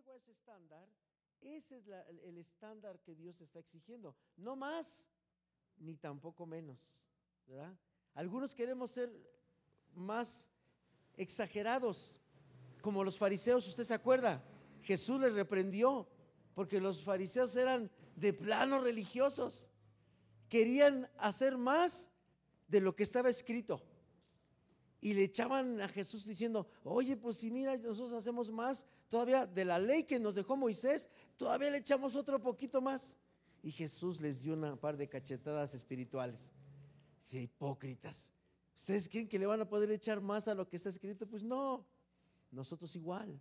llego 0.00 0.12
a 0.12 0.16
ese 0.16 0.32
estándar, 0.32 0.88
ese 1.42 1.76
es 1.76 1.88
el 2.22 2.38
estándar 2.38 2.98
que 3.00 3.14
Dios 3.14 3.40
está 3.42 3.58
exigiendo. 3.58 4.16
No 4.36 4.56
más, 4.56 5.10
ni 5.76 5.96
tampoco 5.96 6.46
menos. 6.46 7.02
¿verdad? 7.46 7.74
Algunos 8.14 8.54
queremos 8.54 8.90
ser 8.92 9.10
más 9.94 10.50
exagerados, 11.16 12.18
como 12.80 13.04
los 13.04 13.18
fariseos, 13.18 13.68
¿usted 13.68 13.84
se 13.84 13.92
acuerda? 13.92 14.42
Jesús 14.82 15.20
les 15.20 15.34
reprendió 15.34 16.08
porque 16.54 16.80
los 16.80 17.02
fariseos 17.02 17.54
eran 17.56 17.90
de 18.16 18.32
plano 18.32 18.78
religiosos. 18.78 19.70
Querían 20.48 21.10
hacer 21.18 21.58
más 21.58 22.10
de 22.68 22.80
lo 22.80 22.96
que 22.96 23.02
estaba 23.02 23.28
escrito. 23.28 23.82
Y 25.02 25.12
le 25.12 25.24
echaban 25.24 25.80
a 25.82 25.88
Jesús 25.88 26.24
diciendo, 26.24 26.66
oye, 26.84 27.18
pues 27.18 27.36
si 27.36 27.50
mira, 27.50 27.76
nosotros 27.76 28.14
hacemos 28.14 28.50
más 28.50 28.86
todavía 29.10 29.44
de 29.44 29.64
la 29.66 29.78
ley 29.78 30.04
que 30.04 30.18
nos 30.18 30.36
dejó 30.36 30.56
Moisés, 30.56 31.10
todavía 31.36 31.68
le 31.68 31.78
echamos 31.78 32.14
otro 32.16 32.40
poquito 32.40 32.80
más. 32.80 33.18
Y 33.62 33.72
Jesús 33.72 34.20
les 34.20 34.42
dio 34.42 34.54
una 34.54 34.76
par 34.76 34.96
de 34.96 35.08
cachetadas 35.08 35.74
espirituales. 35.74 36.50
Hipócritas. 37.30 38.32
¿Ustedes 38.76 39.08
creen 39.08 39.28
que 39.28 39.38
le 39.38 39.46
van 39.46 39.60
a 39.60 39.68
poder 39.68 39.90
echar 39.90 40.20
más 40.20 40.48
a 40.48 40.54
lo 40.54 40.66
que 40.68 40.76
está 40.76 40.88
escrito? 40.88 41.26
Pues 41.26 41.44
no, 41.44 41.84
nosotros 42.50 42.96
igual. 42.96 43.38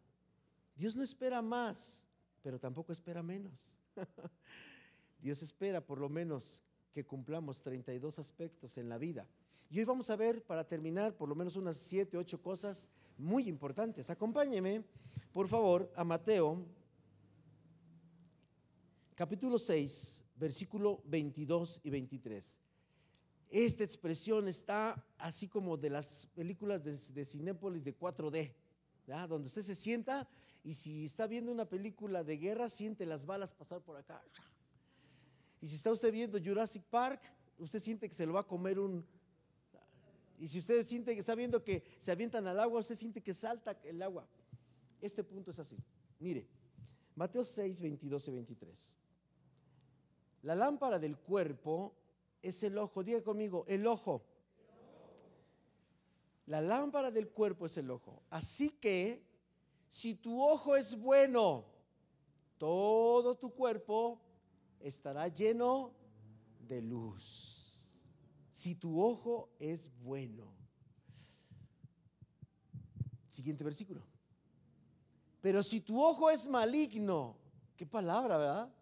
Dios 0.75 0.95
no 0.95 1.03
espera 1.03 1.41
más, 1.41 2.07
pero 2.41 2.59
tampoco 2.59 2.91
espera 2.91 3.23
menos. 3.23 3.79
Dios 5.21 5.41
espera 5.41 5.81
por 5.81 5.99
lo 5.99 6.09
menos 6.09 6.63
que 6.93 7.05
cumplamos 7.05 7.61
32 7.61 8.19
aspectos 8.19 8.77
en 8.77 8.89
la 8.89 8.97
vida. 8.97 9.27
Y 9.69 9.79
hoy 9.79 9.85
vamos 9.85 10.09
a 10.09 10.15
ver, 10.15 10.43
para 10.43 10.67
terminar, 10.67 11.15
por 11.15 11.29
lo 11.29 11.35
menos 11.35 11.55
unas 11.55 11.77
7, 11.77 12.17
8 12.17 12.41
cosas 12.41 12.89
muy 13.17 13.47
importantes. 13.47 14.09
Acompáñeme, 14.09 14.83
por 15.31 15.47
favor, 15.47 15.91
a 15.95 16.03
Mateo, 16.03 16.65
capítulo 19.15 19.59
6, 19.59 20.25
versículo 20.35 21.01
22 21.05 21.81
y 21.83 21.89
23. 21.89 22.59
Esta 23.49 23.83
expresión 23.83 24.47
está 24.47 25.03
así 25.17 25.47
como 25.47 25.77
de 25.77 25.89
las 25.89 26.27
películas 26.35 26.83
de, 26.83 26.97
de 27.13 27.25
Cinépolis 27.25 27.83
de 27.83 27.97
4D, 27.97 28.53
¿verdad? 29.05 29.29
donde 29.29 29.47
usted 29.47 29.61
se 29.61 29.75
sienta 29.75 30.27
y 30.63 30.73
si 30.73 31.05
está 31.05 31.27
viendo 31.27 31.51
una 31.51 31.65
película 31.65 32.23
de 32.23 32.37
guerra, 32.37 32.69
siente 32.69 33.05
las 33.05 33.25
balas 33.25 33.53
pasar 33.53 33.81
por 33.81 33.97
acá. 33.97 34.21
Y 35.61 35.67
si 35.67 35.75
está 35.75 35.91
usted 35.91 36.11
viendo 36.11 36.39
Jurassic 36.41 36.83
Park, 36.83 37.21
usted 37.57 37.79
siente 37.79 38.07
que 38.07 38.15
se 38.15 38.25
lo 38.25 38.33
va 38.33 38.41
a 38.41 38.47
comer 38.47 38.79
un... 38.79 39.05
Y 40.39 40.47
si 40.47 40.59
usted 40.59 40.85
siente 40.85 41.13
que 41.13 41.19
está 41.19 41.35
viendo 41.35 41.63
que 41.63 41.83
se 41.99 42.11
avientan 42.11 42.47
al 42.47 42.59
agua, 42.59 42.79
usted 42.79 42.95
siente 42.95 43.21
que 43.21 43.33
salta 43.33 43.77
el 43.83 44.01
agua. 44.01 44.27
Este 45.01 45.23
punto 45.23 45.51
es 45.51 45.59
así. 45.59 45.77
Mire, 46.19 46.47
Mateo 47.15 47.43
6, 47.43 47.81
22 47.81 48.27
y 48.27 48.31
23. 48.31 48.97
La 50.43 50.55
lámpara 50.55 50.99
del 50.99 51.17
cuerpo 51.17 51.93
es 52.41 52.63
el 52.63 52.77
ojo. 52.77 53.03
Diga 53.03 53.21
conmigo, 53.21 53.65
el 53.67 53.85
ojo. 53.87 54.23
La 56.45 56.61
lámpara 56.61 57.11
del 57.11 57.29
cuerpo 57.29 57.65
es 57.65 57.77
el 57.77 57.91
ojo. 57.91 58.23
Así 58.29 58.69
que 58.69 59.23
si 59.87 60.15
tu 60.15 60.41
ojo 60.41 60.75
es 60.75 60.99
bueno, 60.99 61.65
todo 62.57 63.35
tu 63.35 63.51
cuerpo 63.53 64.19
estará 64.79 65.27
lleno 65.27 65.93
de 66.67 66.81
luz. 66.81 68.17
Si 68.51 68.75
tu 68.75 69.01
ojo 69.01 69.49
es 69.59 69.91
bueno. 70.01 70.53
Siguiente 73.27 73.63
versículo. 73.63 74.01
Pero 75.41 75.63
si 75.63 75.81
tu 75.81 76.01
ojo 76.03 76.29
es 76.29 76.47
maligno, 76.47 77.37
qué 77.77 77.85
palabra, 77.85 78.37
¿verdad? 78.37 78.73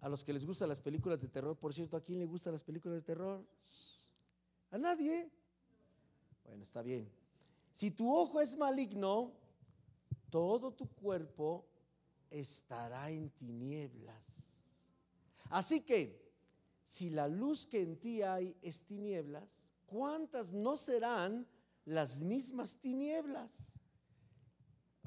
A 0.00 0.08
los 0.08 0.24
que 0.24 0.32
les 0.32 0.46
gustan 0.46 0.68
las 0.68 0.80
películas 0.80 1.20
de 1.20 1.28
terror, 1.28 1.56
por 1.56 1.74
cierto, 1.74 1.96
¿a 1.96 2.00
quién 2.00 2.20
le 2.20 2.26
gustan 2.26 2.52
las 2.52 2.62
películas 2.62 2.96
de 2.96 3.02
terror? 3.02 3.44
¿A 4.70 4.78
nadie? 4.78 5.30
Bueno, 6.44 6.62
está 6.62 6.82
bien. 6.82 7.10
Si 7.72 7.90
tu 7.90 8.14
ojo 8.14 8.40
es 8.40 8.56
maligno, 8.56 9.32
todo 10.30 10.72
tu 10.72 10.86
cuerpo 10.86 11.66
estará 12.30 13.10
en 13.10 13.30
tinieblas. 13.30 14.26
Así 15.50 15.80
que, 15.80 16.30
si 16.86 17.10
la 17.10 17.28
luz 17.28 17.66
que 17.66 17.82
en 17.82 17.96
ti 17.98 18.22
hay 18.22 18.56
es 18.62 18.82
tinieblas, 18.82 19.74
¿cuántas 19.86 20.52
no 20.52 20.76
serán 20.76 21.46
las 21.84 22.22
mismas 22.22 22.76
tinieblas? 22.76 23.79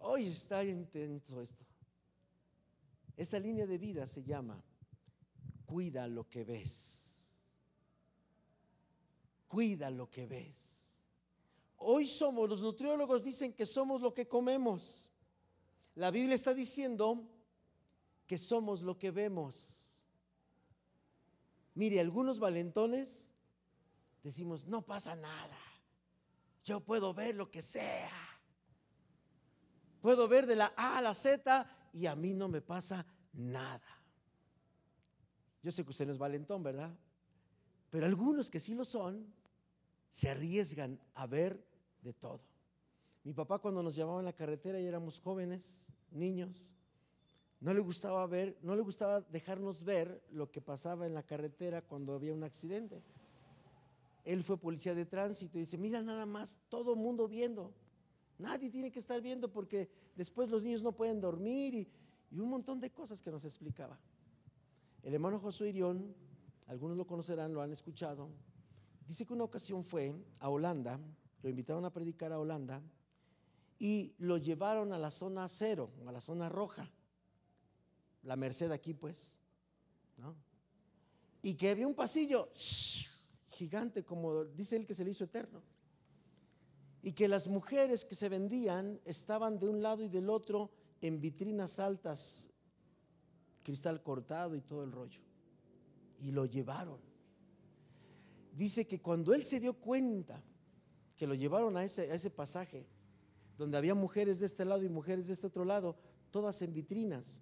Hoy 0.06 0.28
está 0.28 0.66
intenso 0.66 1.42
esto. 1.42 1.64
Esta 3.16 3.40
línea 3.40 3.66
de 3.66 3.78
vida 3.78 4.06
se 4.06 4.22
llama 4.22 4.62
cuida 5.66 6.08
lo 6.08 6.28
que 6.28 6.44
ves. 6.44 7.34
Cuida 9.48 9.90
lo 9.90 10.10
que 10.10 10.28
ves. 10.28 11.00
Hoy 11.78 12.06
somos, 12.06 12.50
los 12.50 12.62
nutriólogos 12.62 13.24
dicen 13.24 13.54
que 13.54 13.66
somos 13.66 14.02
lo 14.02 14.14
que 14.14 14.28
comemos. 14.28 15.10
La 15.96 16.12
Biblia 16.12 16.36
está 16.36 16.54
diciendo 16.54 17.24
que 18.28 18.38
somos 18.38 18.82
lo 18.82 18.98
que 18.98 19.10
vemos. 19.12 20.06
Mire, 21.76 22.02
algunos 22.02 22.40
valentones 22.40 23.32
decimos, 24.22 24.66
no 24.66 24.82
pasa 24.82 25.16
nada. 25.16 25.58
Yo 26.66 26.82
puedo 26.82 27.14
ver 27.14 27.36
lo 27.36 27.50
que 27.50 27.62
sea. 27.62 28.33
Puedo 30.04 30.28
ver 30.28 30.46
de 30.48 30.58
la 30.58 30.74
A 30.76 30.98
a 30.98 31.02
la 31.02 31.14
Z 31.14 31.66
y 31.94 32.08
a 32.08 32.14
mí 32.14 32.34
no 32.34 32.50
me 32.50 32.60
pasa 32.60 33.06
nada. 33.32 33.88
Yo 35.62 35.72
sé 35.72 35.86
que 35.86 35.92
usted 35.92 36.06
no 36.06 36.12
es 36.12 36.18
valentón, 36.18 36.62
¿verdad? 36.62 36.94
Pero 37.90 38.06
algunos 38.06 38.50
que 38.50 38.60
sí 38.60 38.76
lo 38.76 38.84
son, 38.84 39.26
se 40.10 40.30
arriesgan 40.30 41.00
a 41.16 41.26
ver 41.26 41.66
de 42.02 42.12
todo. 42.12 42.42
Mi 43.24 43.32
papá 43.32 43.60
cuando 43.60 43.82
nos 43.82 43.96
llevaba 43.96 44.20
en 44.20 44.26
la 44.26 44.34
carretera 44.34 44.78
y 44.78 44.86
éramos 44.86 45.22
jóvenes, 45.22 45.88
niños, 46.12 46.76
no 47.62 47.74
le 47.74 47.80
gustaba 47.80 48.28
ver, 48.28 48.58
no 48.62 48.76
le 48.76 48.82
gustaba 48.82 49.22
dejarnos 49.22 49.86
ver 49.86 50.22
lo 50.32 50.52
que 50.52 50.60
pasaba 50.60 51.08
en 51.08 51.14
la 51.14 51.24
carretera 51.24 51.82
cuando 51.82 52.14
había 52.14 52.34
un 52.34 52.44
accidente. 52.44 53.02
Él 54.26 54.44
fue 54.44 54.58
policía 54.58 54.96
de 54.96 55.06
tránsito 55.06 55.58
y 55.58 55.62
dice, 55.62 55.78
mira 55.78 56.02
nada 56.02 56.26
más, 56.26 56.60
todo 56.68 56.98
mundo 56.98 57.30
viendo. 57.30 57.74
Nadie 58.44 58.70
tiene 58.70 58.92
que 58.92 59.00
estar 59.00 59.22
viendo 59.22 59.50
porque 59.50 59.90
después 60.18 60.50
los 60.50 60.64
niños 60.64 60.84
no 60.84 60.92
pueden 60.92 61.22
dormir 61.22 61.74
y, 61.74 61.88
un 62.38 62.50
montón 62.50 62.82
de 62.82 62.92
cosas 62.92 63.22
que 63.22 63.32
nos 63.32 63.46
explicaba. 63.46 63.98
El 65.02 65.14
hermano 65.14 65.40
Josué 65.40 65.70
Irión, 65.70 66.14
algunos 66.68 66.98
lo 66.98 67.08
conocerán, 67.08 67.54
lo 67.54 67.62
han 67.62 67.72
escuchado, 67.72 68.28
dice 69.08 69.26
que 69.26 69.32
una 69.32 69.46
ocasión 69.46 69.86
fue 69.86 70.14
a 70.40 70.50
Holanda, 70.50 71.00
lo 71.42 71.50
invitaron 71.50 71.86
a 71.86 71.94
predicar 71.94 72.34
a 72.34 72.40
Holanda 72.40 72.82
y 73.80 74.14
lo 74.18 74.38
llevaron 74.38 74.92
a 74.92 74.98
la 74.98 75.10
zona 75.10 75.48
cero, 75.48 75.90
a 76.06 76.12
la 76.12 76.20
zona 76.20 76.50
roja, 76.50 76.92
la 78.24 78.36
Merced 78.36 78.72
aquí 78.72 78.94
pues, 78.94 79.38
¿no? 80.18 80.36
Y 81.42 81.54
que 81.54 81.70
había 81.70 81.88
un 81.88 81.96
pasillo 81.96 82.50
gigante, 83.52 84.04
como 84.04 84.44
dice 84.44 84.76
él 84.76 84.86
que 84.86 84.94
se 84.94 85.06
le 85.06 85.12
hizo 85.12 85.24
eterno. 85.24 85.62
Y 87.04 87.12
que 87.12 87.28
las 87.28 87.48
mujeres 87.48 88.06
que 88.06 88.16
se 88.16 88.30
vendían 88.30 89.00
estaban 89.06 89.60
de 89.60 89.68
un 89.68 89.84
lado 89.84 90.04
y 90.04 90.08
del 90.10 90.30
otro 90.30 90.72
en 91.02 91.20
vitrinas 91.20 91.78
altas, 91.78 92.50
cristal 93.62 94.02
cortado 94.02 94.56
y 94.56 94.62
todo 94.62 94.84
el 94.84 94.92
rollo. 94.92 95.22
Y 96.20 96.32
lo 96.32 96.46
llevaron. 96.46 97.00
Dice 98.54 98.88
que 98.88 99.02
cuando 99.02 99.34
él 99.34 99.44
se 99.44 99.60
dio 99.60 99.74
cuenta 99.74 100.42
que 101.18 101.28
lo 101.28 101.34
llevaron 101.34 101.76
a 101.76 101.84
ese, 101.84 102.10
a 102.10 102.16
ese 102.16 102.30
pasaje, 102.30 102.88
donde 103.58 103.78
había 103.78 103.96
mujeres 103.96 104.40
de 104.40 104.46
este 104.46 104.66
lado 104.66 104.84
y 104.84 104.90
mujeres 104.90 105.28
de 105.28 105.34
este 105.34 105.48
otro 105.48 105.66
lado, 105.66 105.98
todas 106.32 106.62
en 106.62 106.74
vitrinas, 106.74 107.42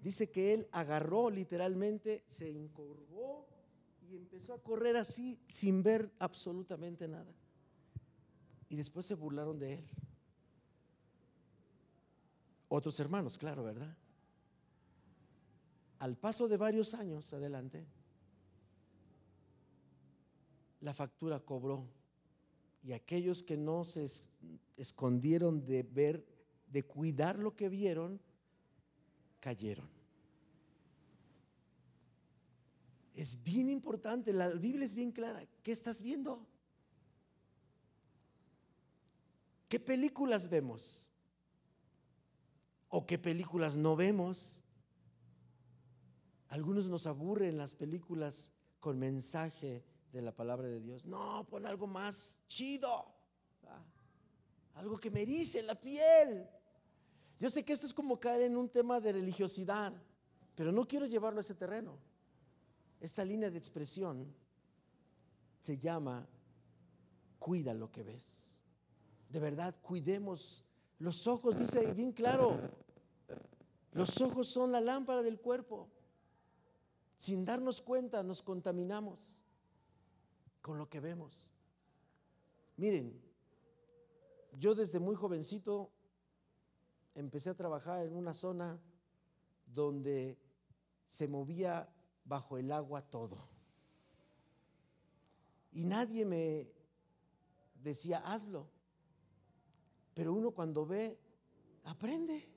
dice 0.00 0.30
que 0.30 0.54
él 0.54 0.68
agarró 0.72 1.30
literalmente, 1.30 2.24
se 2.26 2.50
encorvó 2.50 3.46
y 4.08 4.16
empezó 4.16 4.54
a 4.54 4.62
correr 4.62 4.96
así 4.96 5.40
sin 5.48 5.82
ver 5.82 6.12
absolutamente 6.18 7.08
nada. 7.08 7.32
Y 8.72 8.76
después 8.76 9.04
se 9.04 9.14
burlaron 9.14 9.58
de 9.58 9.74
él. 9.74 9.84
Otros 12.70 12.98
hermanos, 13.00 13.36
claro, 13.36 13.62
¿verdad? 13.62 13.94
Al 15.98 16.16
paso 16.16 16.48
de 16.48 16.56
varios 16.56 16.94
años 16.94 17.34
adelante, 17.34 17.84
la 20.80 20.94
factura 20.94 21.38
cobró. 21.38 21.86
Y 22.82 22.92
aquellos 22.92 23.42
que 23.42 23.58
no 23.58 23.84
se 23.84 24.04
es- 24.06 24.30
escondieron 24.78 25.66
de 25.66 25.82
ver, 25.82 26.24
de 26.68 26.82
cuidar 26.82 27.38
lo 27.38 27.54
que 27.54 27.68
vieron, 27.68 28.18
cayeron. 29.40 29.90
Es 33.14 33.44
bien 33.44 33.68
importante, 33.68 34.32
la 34.32 34.48
Biblia 34.48 34.86
es 34.86 34.94
bien 34.94 35.12
clara. 35.12 35.46
¿Qué 35.62 35.72
estás 35.72 36.00
viendo? 36.00 36.46
¿Qué 39.72 39.80
películas 39.80 40.50
vemos? 40.50 41.08
¿O 42.90 43.06
qué 43.06 43.18
películas 43.18 43.74
no 43.74 43.96
vemos? 43.96 44.62
Algunos 46.48 46.90
nos 46.90 47.06
aburren 47.06 47.56
las 47.56 47.74
películas 47.74 48.52
con 48.80 48.98
mensaje 48.98 49.82
de 50.12 50.20
la 50.20 50.36
palabra 50.36 50.68
de 50.68 50.78
Dios. 50.78 51.06
No, 51.06 51.46
pon 51.48 51.64
algo 51.64 51.86
más 51.86 52.36
chido. 52.48 53.06
Algo 54.74 54.98
que 54.98 55.10
me 55.10 55.22
erice 55.22 55.62
la 55.62 55.80
piel. 55.80 56.46
Yo 57.40 57.48
sé 57.48 57.64
que 57.64 57.72
esto 57.72 57.86
es 57.86 57.94
como 57.94 58.20
caer 58.20 58.42
en 58.42 58.58
un 58.58 58.68
tema 58.68 59.00
de 59.00 59.12
religiosidad, 59.12 59.94
pero 60.54 60.70
no 60.70 60.86
quiero 60.86 61.06
llevarlo 61.06 61.38
a 61.38 61.40
ese 61.40 61.54
terreno. 61.54 61.98
Esta 63.00 63.24
línea 63.24 63.50
de 63.50 63.56
expresión 63.56 64.34
se 65.62 65.78
llama 65.78 66.28
cuida 67.38 67.72
lo 67.72 67.90
que 67.90 68.02
ves. 68.02 68.51
De 69.32 69.40
verdad, 69.40 69.74
cuidemos. 69.80 70.62
Los 70.98 71.26
ojos, 71.26 71.58
dice 71.58 71.94
bien 71.94 72.12
claro, 72.12 72.60
los 73.92 74.20
ojos 74.20 74.46
son 74.46 74.70
la 74.70 74.80
lámpara 74.82 75.22
del 75.22 75.40
cuerpo. 75.40 75.88
Sin 77.16 77.46
darnos 77.46 77.80
cuenta 77.80 78.22
nos 78.22 78.42
contaminamos 78.42 79.38
con 80.60 80.76
lo 80.76 80.90
que 80.90 81.00
vemos. 81.00 81.50
Miren, 82.76 83.18
yo 84.58 84.74
desde 84.74 84.98
muy 84.98 85.14
jovencito 85.14 85.90
empecé 87.14 87.48
a 87.48 87.54
trabajar 87.54 88.04
en 88.04 88.14
una 88.14 88.34
zona 88.34 88.78
donde 89.64 90.36
se 91.08 91.26
movía 91.26 91.88
bajo 92.26 92.58
el 92.58 92.70
agua 92.70 93.00
todo. 93.00 93.48
Y 95.72 95.84
nadie 95.84 96.26
me 96.26 96.70
decía, 97.82 98.18
hazlo. 98.18 98.81
Pero 100.14 100.32
uno 100.32 100.50
cuando 100.50 100.86
ve, 100.86 101.18
aprende. 101.84 102.48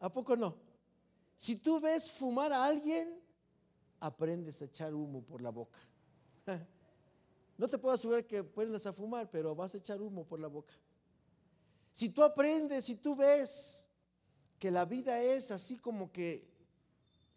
¿A 0.00 0.12
poco 0.12 0.36
no? 0.36 0.56
Si 1.36 1.56
tú 1.56 1.80
ves 1.80 2.10
fumar 2.10 2.52
a 2.52 2.64
alguien, 2.64 3.20
aprendes 4.00 4.60
a 4.62 4.66
echar 4.66 4.94
humo 4.94 5.22
por 5.22 5.42
la 5.42 5.50
boca. 5.50 5.78
No 7.56 7.68
te 7.68 7.78
puedo 7.78 7.94
asegurar 7.94 8.26
que 8.26 8.42
puedes 8.42 8.84
a 8.84 8.92
fumar, 8.92 9.30
pero 9.30 9.54
vas 9.54 9.72
a 9.76 9.78
echar 9.78 10.02
humo 10.02 10.24
por 10.26 10.40
la 10.40 10.48
boca. 10.48 10.74
Si 11.92 12.08
tú 12.08 12.24
aprendes, 12.24 12.86
si 12.86 12.96
tú 12.96 13.14
ves 13.14 13.86
que 14.58 14.72
la 14.72 14.84
vida 14.84 15.22
es 15.22 15.52
así 15.52 15.78
como 15.78 16.10
que 16.10 16.48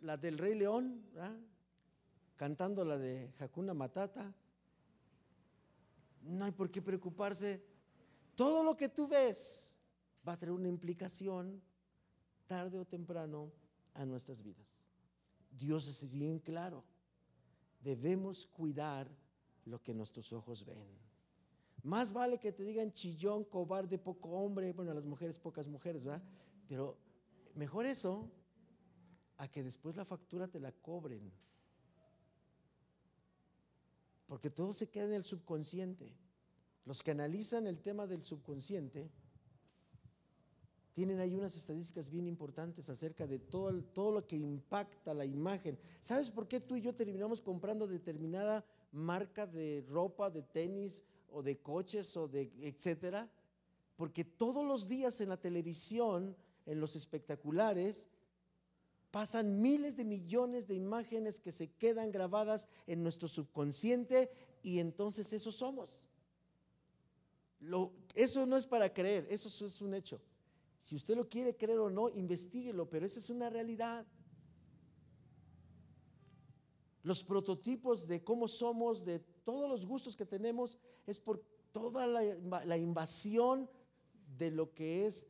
la 0.01 0.17
del 0.17 0.39
Rey 0.39 0.55
León, 0.55 1.03
cantando 2.35 2.83
la 2.83 2.97
de 2.97 3.31
Hakuna 3.39 3.75
Matata, 3.75 4.33
no 6.23 6.45
hay 6.45 6.51
por 6.51 6.71
qué 6.71 6.81
preocuparse. 6.81 7.63
Todo 8.37 8.63
lo 8.63 8.77
que 8.77 8.87
tú 8.87 9.07
ves 9.07 9.75
va 10.25 10.33
a 10.33 10.37
tener 10.37 10.53
una 10.53 10.67
implicación 10.67 11.59
tarde 12.45 12.77
o 12.77 12.85
temprano 12.85 13.51
a 13.95 14.05
nuestras 14.05 14.43
vidas. 14.43 14.87
Dios 15.49 15.87
es 15.87 16.07
bien 16.07 16.37
claro. 16.37 16.83
Debemos 17.81 18.45
cuidar 18.45 19.09
lo 19.65 19.81
que 19.81 19.95
nuestros 19.95 20.31
ojos 20.33 20.63
ven. 20.63 20.85
Más 21.81 22.13
vale 22.13 22.37
que 22.37 22.51
te 22.51 22.63
digan 22.63 22.93
chillón, 22.93 23.43
cobarde, 23.43 23.97
poco 23.97 24.29
hombre, 24.29 24.71
bueno, 24.71 24.93
las 24.93 25.07
mujeres 25.07 25.39
pocas 25.39 25.67
mujeres, 25.67 26.05
¿verdad? 26.05 26.21
Pero 26.67 26.95
mejor 27.55 27.87
eso 27.87 28.29
a 29.37 29.47
que 29.47 29.63
después 29.63 29.95
la 29.95 30.05
factura 30.05 30.47
te 30.47 30.59
la 30.59 30.71
cobren. 30.71 31.31
Porque 34.27 34.51
todo 34.51 34.73
se 34.73 34.87
queda 34.87 35.05
en 35.05 35.13
el 35.13 35.23
subconsciente. 35.23 36.13
Los 36.87 37.03
que 37.03 37.11
analizan 37.11 37.67
el 37.67 37.81
tema 37.81 38.07
del 38.07 38.23
subconsciente 38.23 39.11
tienen 40.93 41.19
ahí 41.19 41.35
unas 41.35 41.53
estadísticas 41.57 42.09
bien 42.09 42.25
importantes 42.25 42.89
acerca 42.89 43.27
de 43.27 43.39
todo, 43.39 43.83
todo 43.83 44.11
lo 44.13 44.25
que 44.25 44.37
impacta 44.37 45.13
la 45.13 45.25
imagen. 45.25 45.77
¿Sabes 45.99 46.31
por 46.31 46.47
qué 46.47 46.61
tú 46.61 46.77
y 46.77 46.81
yo 46.81 46.95
terminamos 46.95 47.41
comprando 47.41 47.87
determinada 47.87 48.65
marca 48.93 49.45
de 49.45 49.85
ropa, 49.89 50.29
de 50.29 50.43
tenis 50.43 51.03
o 51.29 51.43
de 51.43 51.59
coches 51.59 52.15
o 52.15 52.29
de 52.29 52.53
etcétera, 52.61 53.29
porque 53.97 54.23
todos 54.23 54.65
los 54.65 54.87
días 54.87 55.19
en 55.19 55.27
la 55.27 55.41
televisión, 55.41 56.37
en 56.65 56.79
los 56.79 56.95
espectaculares, 56.95 58.07
pasan 59.11 59.61
miles 59.61 59.97
de 59.97 60.05
millones 60.05 60.67
de 60.67 60.75
imágenes 60.75 61.41
que 61.41 61.51
se 61.51 61.67
quedan 61.67 62.13
grabadas 62.13 62.69
en 62.87 63.03
nuestro 63.03 63.27
subconsciente 63.27 64.31
y 64.63 64.79
entonces 64.79 65.33
eso 65.33 65.51
somos. 65.51 66.06
Eso 68.13 68.45
no 68.45 68.57
es 68.57 68.65
para 68.65 68.93
creer, 68.93 69.27
eso 69.29 69.65
es 69.65 69.81
un 69.81 69.93
hecho. 69.93 70.21
Si 70.79 70.95
usted 70.95 71.15
lo 71.15 71.27
quiere 71.27 71.55
creer 71.55 71.79
o 71.79 71.89
no, 71.89 72.09
investiguelo, 72.09 72.89
pero 72.89 73.05
esa 73.05 73.19
es 73.19 73.29
una 73.29 73.49
realidad 73.49 74.05
los 77.07 77.23
prototipos 77.23 78.05
de 78.05 78.21
cómo 78.21 78.49
somos, 78.49 79.05
de 79.05 79.19
todos 79.19 79.69
los 79.69 79.85
gustos 79.85 80.13
que 80.13 80.25
tenemos, 80.25 80.77
es 81.05 81.19
por 81.19 81.41
toda 81.71 82.05
la, 82.05 82.77
invasión 82.77 83.69
de 84.37 84.51
lo 84.51 84.73
que 84.73 85.05
es 85.05 85.25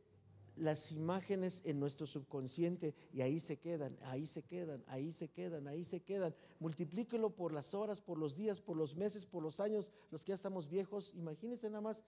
las 0.55 0.91
imágenes 0.91 1.61
en 1.65 1.79
nuestro 1.79 2.07
subconsciente 2.07 2.95
y 3.13 3.21
ahí 3.21 3.39
se 3.39 3.57
quedan, 3.57 3.95
ahí 4.05 4.25
se 4.25 4.41
quedan, 4.41 4.83
ahí 4.87 5.11
se 5.11 5.27
quedan, 5.27 5.67
ahí 5.67 5.83
se 5.83 5.99
quedan. 5.99 6.33
Multiplíquelo 6.59 7.29
por 7.29 7.53
las 7.53 7.75
horas, 7.75 8.01
por 8.01 8.17
los 8.17 8.35
días, 8.35 8.59
por 8.59 8.75
los 8.75 8.95
meses, 8.95 9.27
por 9.27 9.43
los 9.43 9.59
años, 9.59 9.93
los 10.09 10.25
que 10.25 10.29
ya 10.29 10.35
estamos 10.35 10.67
viejos. 10.67 11.13
Imagínense 11.13 11.69
nada 11.69 11.81
más, 11.81 12.03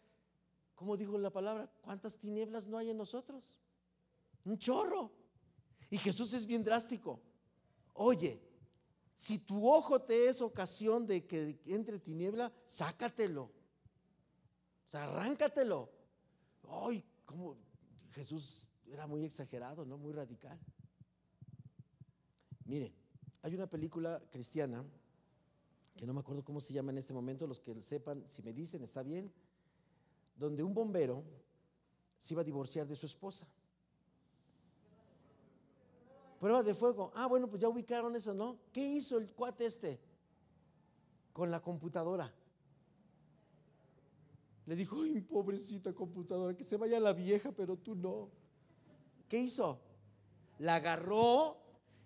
como 0.80 0.96
dijo 0.96 1.18
la 1.18 1.30
palabra, 1.30 1.70
cuántas 1.81 2.18
tinieblas 2.18 2.66
no 2.66 2.78
hay 2.78 2.90
en 2.90 2.96
nosotros. 2.96 3.60
Un 4.46 4.58
chorro. 4.58 5.12
Y 5.90 5.98
Jesús 5.98 6.31
es 6.31 6.46
bien 6.46 6.64
drástico. 6.64 7.20
Oye, 7.96 8.42
si 9.18 9.40
tu 9.40 9.70
ojo 9.70 10.02
te 10.02 10.30
es 10.30 10.42
ocasión 10.42 11.06
de 11.06 11.28
que 11.28 11.60
entre 11.66 12.00
tiniebla, 12.00 12.54
sácatelo. 12.66 13.44
O 13.44 13.52
sea, 14.88 15.04
arráncatelo. 15.04 15.90
Ay, 16.70 17.04
como 17.26 17.58
Jesús 18.12 18.70
era 18.88 19.06
muy 19.06 19.26
exagerado, 19.26 19.84
¿no? 19.84 19.98
Muy 19.98 20.14
radical. 20.14 20.58
Miren, 22.64 22.94
hay 23.42 23.54
una 23.54 23.68
película 23.68 24.24
cristiana 24.31 24.86
que 25.98 26.06
no 26.06 26.14
me 26.14 26.22
acuerdo 26.22 26.42
cómo 26.46 26.62
se 26.62 26.72
llama 26.72 26.94
en 26.94 27.00
este 27.00 27.12
momento, 27.12 27.46
los 27.48 27.60
que 27.60 27.81
sepan, 27.81 28.24
si 28.30 28.42
me 28.44 28.54
dicen, 28.54 28.81
está 28.81 29.04
bien, 29.04 29.30
donde 30.39 30.63
un 30.63 30.74
bombero 30.74 31.24
se 32.18 32.33
iba 32.33 32.41
a 32.41 32.45
divorciar 32.45 32.88
de 32.88 32.95
su 32.95 33.06
esposa. 33.06 33.45
Prueba 36.40 36.64
de 36.64 36.73
fuego. 36.73 37.11
Ah, 37.14 37.28
bueno, 37.28 37.49
pues 37.49 37.61
ya 37.61 37.68
ubicaron 37.68 38.16
eso, 38.16 38.33
¿no? 38.33 38.57
¿Qué 38.71 38.81
hizo 38.81 39.18
el 39.18 39.30
cuate 39.33 39.66
este? 39.66 39.99
Con 41.33 41.52
la 41.52 41.61
computadora. 41.61 42.33
Le 44.66 44.75
dijo, 44.75 45.02
ay, 45.02 45.19
pobrecita 45.19 45.94
computadora, 45.94 46.56
que 46.56 46.64
se 46.64 46.78
vaya 46.78 46.99
la 46.99 47.11
vieja, 47.11 47.52
pero 47.52 47.75
tú 47.75 47.95
no. 47.95 48.30
¿Qué 49.28 49.40
hizo? 49.40 49.81
La 50.59 50.75
agarró, 50.75 51.57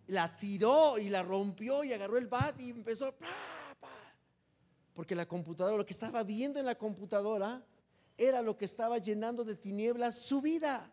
la 0.07 0.35
tiró 0.35 0.97
y 0.97 1.09
la 1.09 1.21
rompió 1.21 1.83
y 1.83 1.93
agarró 1.93 2.17
el 2.17 2.27
bat 2.27 2.59
y 2.59 2.71
empezó. 2.71 3.13
Porque 4.93 5.13
la 5.13 5.27
computadora, 5.27 5.77
lo 5.77 5.85
que 5.85 5.93
estaba 5.93 6.23
viendo 6.23 6.59
en 6.59 6.65
la 6.65 6.75
computadora, 6.75 7.63
era 8.17 8.41
lo 8.41 8.57
que 8.57 8.65
estaba 8.65 8.97
llenando 8.97 9.43
de 9.43 9.55
tinieblas 9.55 10.25
su 10.25 10.41
vida. 10.41 10.91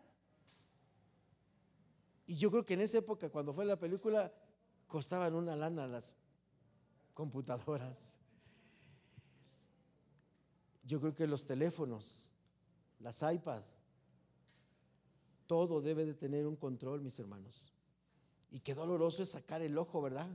Y 2.25 2.35
yo 2.35 2.49
creo 2.49 2.65
que 2.65 2.75
en 2.75 2.81
esa 2.81 2.99
época, 2.99 3.29
cuando 3.29 3.53
fue 3.53 3.65
la 3.65 3.77
película, 3.77 4.33
costaban 4.87 5.35
una 5.35 5.55
lana 5.55 5.87
las 5.87 6.15
computadoras. 7.13 8.15
Yo 10.83 10.99
creo 10.99 11.13
que 11.13 11.27
los 11.27 11.45
teléfonos, 11.45 12.31
las 12.99 13.21
iPad, 13.21 13.63
todo 15.45 15.81
debe 15.81 16.05
de 16.05 16.13
tener 16.13 16.47
un 16.47 16.55
control, 16.55 17.01
mis 17.01 17.19
hermanos. 17.19 17.73
Y 18.49 18.59
qué 18.59 18.73
doloroso 18.73 19.23
es 19.23 19.31
sacar 19.31 19.61
el 19.61 19.77
ojo, 19.77 20.01
¿verdad? 20.01 20.29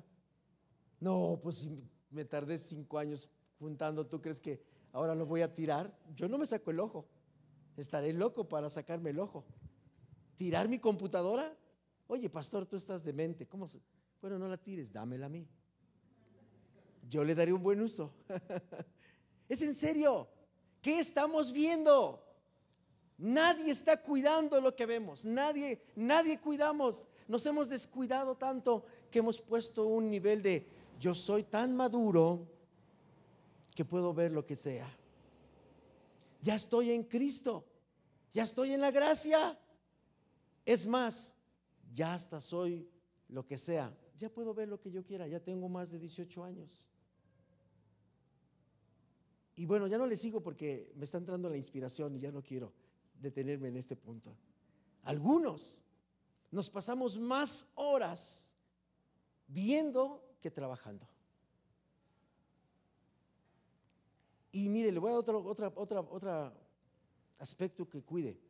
No, 1.01 1.41
pues 1.43 1.57
si 1.57 1.83
me 2.11 2.25
tardé 2.25 2.59
cinco 2.59 2.99
años 2.99 3.29
juntando, 3.59 4.07
¿tú 4.07 4.21
crees 4.21 4.41
que 4.41 4.63
ahora 4.93 5.15
lo 5.15 5.27
voy 5.27 5.43
a 5.43 5.55
tirar? 5.55 5.97
Yo 6.15 6.29
no 6.29 6.39
me 6.39 6.47
saco 6.47 6.71
el 6.71 6.81
ojo. 6.81 7.07
Estaré 7.77 8.13
loco 8.13 8.49
para 8.49 8.71
sacarme 8.71 9.11
el 9.11 9.21
ojo. 9.21 9.45
¿Tirar 10.37 10.69
mi 10.69 10.79
computadora? 10.79 11.55
Oye, 12.09 12.31
pastor, 12.31 12.67
tú 12.67 12.77
estás 12.77 13.05
demente. 13.05 13.47
¿Cómo? 13.47 13.67
Bueno, 14.21 14.39
no 14.39 14.49
la 14.49 14.57
tires, 14.57 14.93
dámela 14.93 15.27
a 15.27 15.29
mí. 15.29 15.47
Yo 17.09 17.25
le 17.25 17.35
daré 17.35 17.53
un 17.53 17.63
buen 17.63 17.81
uso. 17.81 18.13
es 19.49 19.63
en 19.63 19.75
serio. 19.75 20.29
¿Qué 20.81 20.99
estamos 20.99 21.53
viendo? 21.53 22.23
Nadie 23.19 23.71
está 23.71 24.03
cuidando 24.03 24.61
lo 24.61 24.75
que 24.75 24.87
vemos. 24.87 25.25
Nadie, 25.25 25.83
nadie 25.95 26.41
cuidamos. 26.41 27.07
Nos 27.29 27.45
hemos 27.47 27.69
descuidado 27.69 28.37
tanto 28.37 28.85
que 29.11 29.21
hemos 29.21 29.41
puesto 29.41 29.87
un 29.87 30.11
nivel 30.11 30.43
de 30.43 30.69
yo 30.99 31.15
soy 31.15 31.45
tan 31.45 31.75
maduro 31.75 32.47
que 33.77 33.85
puedo 33.85 34.13
ver 34.13 34.33
lo 34.33 34.45
que 34.45 34.57
sea. 34.57 34.91
Ya 36.41 36.57
estoy 36.57 36.91
en 36.91 37.05
Cristo. 37.05 37.65
Ya 38.33 38.43
estoy 38.43 38.73
en 38.73 38.81
la 38.81 38.91
gracia. 38.91 39.57
Es 40.65 40.87
más, 40.87 41.37
ya 41.93 42.15
hasta 42.15 42.41
soy 42.41 42.89
lo 43.29 43.47
que 43.47 43.59
sea. 43.59 43.97
Ya 44.19 44.31
puedo 44.31 44.55
ver 44.55 44.67
lo 44.69 44.81
que 44.81 44.91
yo 44.91 45.05
quiera, 45.05 45.29
ya 45.29 45.41
tengo 45.41 45.69
más 45.69 45.91
de 45.91 45.99
18 45.99 46.43
años. 46.43 46.87
Y 49.57 49.67
bueno, 49.67 49.87
ya 49.87 49.99
no 49.99 50.07
le 50.07 50.17
sigo 50.17 50.43
porque 50.43 50.93
me 50.97 51.05
está 51.05 51.19
entrando 51.19 51.49
la 51.51 51.57
inspiración 51.57 52.17
y 52.17 52.21
ya 52.21 52.33
no 52.33 52.43
quiero 52.43 52.73
detenerme 53.21 53.69
en 53.69 53.77
este 53.77 53.95
punto. 53.95 54.35
Algunos 55.03 55.85
nos 56.51 56.71
pasamos 56.71 57.19
más 57.19 57.71
horas 57.75 58.55
viendo 59.47 60.25
que 60.41 60.51
trabajando. 60.51 61.07
Y 64.57 64.71
mire, 64.71 64.91
le 64.91 64.99
voy 64.99 65.11
a 65.11 65.13
dar 65.13 65.21
otro 65.21 65.45
otra, 65.45 65.71
otra, 65.77 66.01
otra 66.01 66.55
aspecto 67.39 67.87
que 67.87 68.01
cuide. 68.01 68.41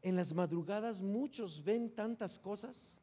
En 0.00 0.16
las 0.16 0.32
madrugadas 0.32 1.02
muchos 1.02 1.62
ven 1.62 1.94
tantas 1.94 2.38
cosas 2.38 3.02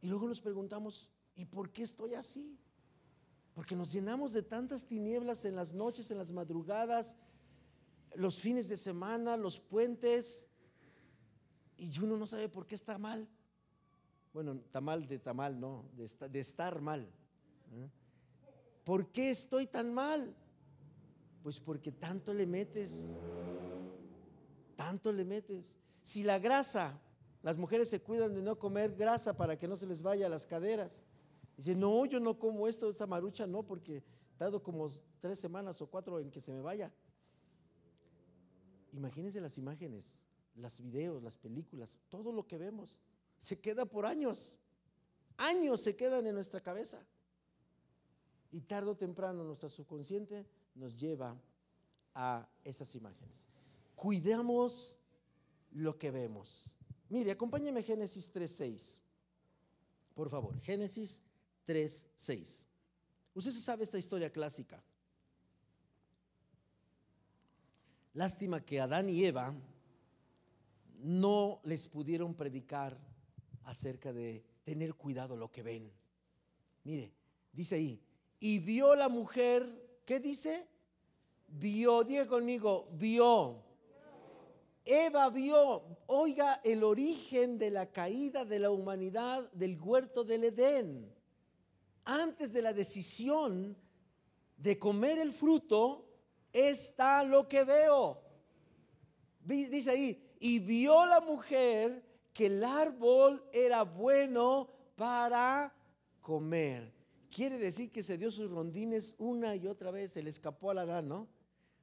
y 0.00 0.06
luego 0.06 0.26
nos 0.26 0.40
preguntamos, 0.40 1.10
¿y 1.36 1.44
por 1.44 1.70
qué 1.70 1.82
estoy 1.82 2.14
así? 2.14 2.58
Porque 3.52 3.76
nos 3.76 3.92
llenamos 3.92 4.32
de 4.32 4.42
tantas 4.42 4.86
tinieblas 4.86 5.44
en 5.44 5.54
las 5.54 5.74
noches, 5.74 6.10
en 6.10 6.16
las 6.16 6.32
madrugadas, 6.32 7.14
los 8.14 8.38
fines 8.38 8.70
de 8.70 8.78
semana, 8.78 9.36
los 9.36 9.60
puentes, 9.60 10.48
y 11.76 12.00
uno 12.00 12.16
no 12.16 12.26
sabe 12.26 12.48
por 12.48 12.64
qué 12.64 12.74
está 12.74 12.96
mal. 12.96 13.28
Bueno, 14.32 14.54
está 14.64 14.80
mal 14.80 15.06
de 15.06 15.20
mal, 15.34 15.60
no, 15.60 15.84
de, 15.92 16.40
estar 16.40 16.80
mal. 16.80 17.12
¿eh? 17.72 17.90
¿Por 18.88 19.10
qué 19.10 19.28
estoy 19.28 19.66
tan 19.66 19.92
mal? 19.92 20.34
Pues 21.42 21.60
porque 21.60 21.92
tanto 21.92 22.32
le 22.32 22.46
metes, 22.46 23.10
tanto 24.76 25.12
le 25.12 25.26
metes. 25.26 25.76
Si 26.00 26.22
la 26.22 26.38
grasa, 26.38 26.98
las 27.42 27.58
mujeres 27.58 27.90
se 27.90 28.00
cuidan 28.00 28.32
de 28.32 28.40
no 28.40 28.58
comer 28.58 28.94
grasa 28.94 29.36
para 29.36 29.58
que 29.58 29.68
no 29.68 29.76
se 29.76 29.86
les 29.86 30.00
vaya 30.00 30.24
a 30.24 30.30
las 30.30 30.46
caderas. 30.46 31.04
Dice, 31.54 31.74
no, 31.74 32.06
yo 32.06 32.18
no 32.18 32.38
como 32.38 32.66
esto, 32.66 32.88
esta 32.88 33.06
marucha, 33.06 33.46
no, 33.46 33.62
porque 33.62 34.02
dado 34.38 34.62
como 34.62 34.90
tres 35.20 35.38
semanas 35.38 35.82
o 35.82 35.86
cuatro 35.86 36.18
en 36.18 36.30
que 36.30 36.40
se 36.40 36.50
me 36.50 36.62
vaya. 36.62 36.90
Imagínense 38.94 39.38
las 39.38 39.58
imágenes, 39.58 40.22
las 40.56 40.80
videos, 40.80 41.22
las 41.22 41.36
películas, 41.36 42.00
todo 42.08 42.32
lo 42.32 42.46
que 42.46 42.56
vemos. 42.56 42.96
Se 43.38 43.60
queda 43.60 43.84
por 43.84 44.06
años. 44.06 44.56
Años 45.36 45.82
se 45.82 45.94
quedan 45.94 46.26
en 46.26 46.34
nuestra 46.34 46.62
cabeza. 46.62 47.04
Y 48.50 48.60
tarde 48.62 48.90
o 48.90 48.96
temprano 48.96 49.44
nuestra 49.44 49.68
subconsciente 49.68 50.46
nos 50.74 50.96
lleva 50.98 51.36
a 52.14 52.48
esas 52.64 52.94
imágenes. 52.94 53.48
Cuidemos 53.94 54.98
lo 55.72 55.98
que 55.98 56.10
vemos. 56.10 56.76
Mire, 57.08 57.30
acompáñeme 57.30 57.80
a 57.80 57.82
Génesis 57.82 58.32
3.6. 58.32 59.00
Por 60.14 60.28
favor, 60.28 60.58
Génesis 60.60 61.22
3, 61.64 62.08
6. 62.16 62.66
Usted 63.34 63.50
se 63.50 63.60
sabe 63.60 63.84
esta 63.84 63.98
historia 63.98 64.32
clásica. 64.32 64.82
Lástima 68.14 68.64
que 68.64 68.80
Adán 68.80 69.08
y 69.10 69.24
Eva 69.24 69.54
no 70.98 71.60
les 71.62 71.86
pudieron 71.86 72.34
predicar 72.34 72.98
acerca 73.64 74.12
de 74.12 74.44
tener 74.64 74.94
cuidado 74.94 75.36
lo 75.36 75.52
que 75.52 75.62
ven. 75.62 75.92
Mire, 76.84 77.12
dice 77.52 77.76
ahí, 77.76 78.02
y 78.40 78.58
vio 78.58 78.94
la 78.94 79.08
mujer, 79.08 80.00
¿qué 80.04 80.20
dice? 80.20 80.66
Vio, 81.48 82.04
diga 82.04 82.26
conmigo, 82.26 82.88
vio. 82.92 83.64
Eva 84.84 85.28
vio, 85.28 85.84
oiga, 86.06 86.60
el 86.64 86.82
origen 86.82 87.58
de 87.58 87.70
la 87.70 87.90
caída 87.92 88.44
de 88.44 88.58
la 88.58 88.70
humanidad 88.70 89.50
del 89.52 89.78
huerto 89.80 90.24
del 90.24 90.44
Edén 90.44 91.18
antes 92.08 92.54
de 92.54 92.62
la 92.62 92.72
decisión 92.72 93.76
de 94.56 94.78
comer 94.78 95.18
el 95.18 95.30
fruto, 95.30 96.06
está 96.50 97.22
lo 97.22 97.46
que 97.46 97.64
veo. 97.64 98.22
Dice 99.44 99.90
ahí, 99.90 100.34
y 100.40 100.58
vio 100.58 101.04
la 101.04 101.20
mujer 101.20 102.02
que 102.32 102.46
el 102.46 102.64
árbol 102.64 103.44
era 103.52 103.82
bueno 103.82 104.70
para 104.96 105.74
comer. 106.22 106.97
Quiere 107.30 107.58
decir 107.58 107.90
que 107.90 108.02
se 108.02 108.18
dio 108.18 108.30
sus 108.30 108.50
rondines 108.50 109.14
una 109.18 109.54
y 109.54 109.66
otra 109.66 109.90
vez, 109.90 110.12
se 110.12 110.22
le 110.22 110.30
escapó 110.30 110.70
al 110.70 110.78
Adán, 110.78 111.08
¿no? 111.08 111.28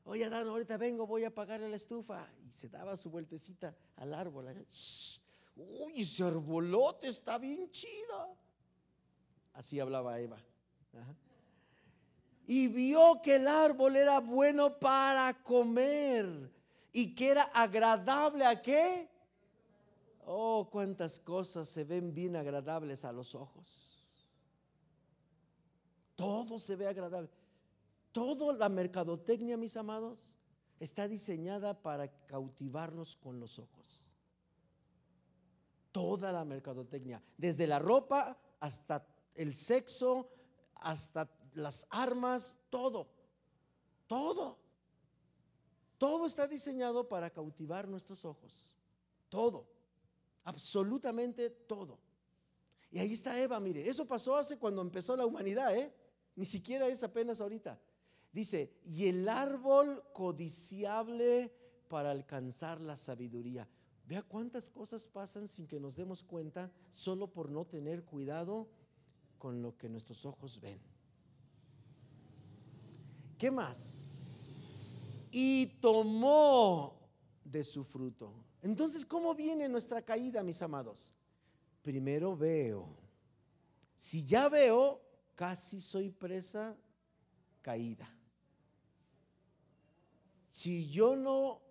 Oye, 0.06 0.26
Adán, 0.26 0.48
ahorita 0.48 0.78
vengo, 0.78 1.08
voy 1.08 1.24
a 1.24 1.30
apagar 1.30 1.60
la 1.62 1.76
estufa. 1.76 2.30
Y 2.48 2.52
se 2.52 2.70
daba 2.70 2.96
su 2.96 3.10
vueltecita 3.10 3.76
al 3.96 4.14
árbol. 4.14 4.54
Uy, 5.56 6.02
ese 6.02 6.24
arbolote 6.24 7.08
está 7.08 7.38
bien 7.38 7.70
chido. 7.72 8.38
Así 9.54 9.80
hablaba 9.80 10.20
Eva. 10.20 10.38
Y 12.48 12.68
vio 12.68 13.20
que 13.24 13.36
el 13.36 13.48
árbol 13.48 13.96
era 13.96 14.20
bueno 14.20 14.78
para 14.78 15.42
comer 15.42 16.52
y 16.94 17.16
que 17.16 17.30
era 17.30 17.44
agradable 17.44 18.46
a 18.46 18.62
qué? 18.62 19.10
Oh, 20.26 20.70
cuántas 20.72 21.20
cosas 21.20 21.68
se 21.68 21.84
ven 21.84 22.14
bien 22.14 22.36
agradables 22.36 23.06
a 23.06 23.12
los 23.12 23.34
ojos. 23.34 23.85
Todo 26.16 26.60
se 26.60 26.76
ve 26.76 26.88
agradable. 26.88 27.30
Toda 28.12 28.54
la 28.54 28.70
mercadotecnia, 28.70 29.58
mis 29.58 29.76
amados, 29.76 30.38
está 30.80 31.08
diseñada 31.08 31.82
para 31.82 32.08
cautivarnos 32.26 33.18
con 33.18 33.40
los 33.40 33.60
ojos. 33.60 34.14
Toda 35.92 36.32
la 36.32 36.44
mercadotecnia, 36.46 37.22
desde 37.38 37.68
la 37.68 37.80
ropa 37.80 38.38
hasta 38.60 39.06
el 39.36 39.54
sexo, 39.56 40.30
hasta 40.76 41.30
las 41.54 41.86
armas, 41.90 42.58
todo, 42.70 43.08
todo. 44.08 44.58
Todo 45.98 46.26
está 46.26 46.48
diseñado 46.48 47.08
para 47.08 47.30
cautivar 47.30 47.88
nuestros 47.88 48.26
ojos. 48.26 48.76
Todo. 49.30 49.68
Absolutamente 50.44 51.50
todo. 51.50 51.98
Y 52.92 53.00
ahí 53.00 53.14
está 53.14 53.40
Eva, 53.42 53.60
mire, 53.60 53.90
eso 53.90 54.06
pasó 54.06 54.36
hace 54.36 54.58
cuando 54.58 54.82
empezó 54.82 55.16
la 55.16 55.26
humanidad, 55.26 55.76
¿eh? 55.76 55.94
Ni 56.36 56.46
siquiera 56.46 56.88
es 56.88 57.04
apenas 57.04 57.42
ahorita. 57.42 57.80
Dice, 58.32 58.74
y 58.84 59.08
el 59.08 59.30
árbol 59.30 60.04
codiciable 60.14 61.54
para 61.88 62.12
alcanzar 62.12 62.82
la 62.82 62.98
sabiduría. 62.98 63.68
Vea 64.08 64.22
cuántas 64.22 64.70
cosas 64.70 65.08
pasan 65.08 65.48
sin 65.48 65.68
que 65.68 65.80
nos 65.80 65.96
demos 65.96 66.24
cuenta 66.24 66.72
solo 66.92 67.28
por 67.28 67.50
no 67.50 67.66
tener 67.66 68.04
cuidado 68.04 68.68
con 69.38 69.62
lo 69.62 69.78
que 69.78 69.90
nuestros 69.90 70.26
ojos 70.26 70.60
ven. 70.60 70.80
¿Qué 73.38 73.50
más? 73.50 74.06
Y 75.32 75.68
tomó 75.80 77.00
de 77.44 77.64
su 77.64 77.84
fruto. 77.84 78.34
Entonces, 78.62 79.06
¿cómo 79.06 79.34
viene 79.34 79.68
nuestra 79.70 80.02
caída, 80.02 80.44
mis 80.44 80.62
amados? 80.62 81.14
Primero 81.82 82.36
veo. 82.36 82.88
Si 83.96 84.26
ya 84.26 84.50
veo, 84.50 85.02
casi 85.36 85.80
soy 85.80 86.10
presa 86.10 86.76
caída. 87.62 88.10
Si 90.50 90.90
yo 90.90 91.16
no 91.16 91.62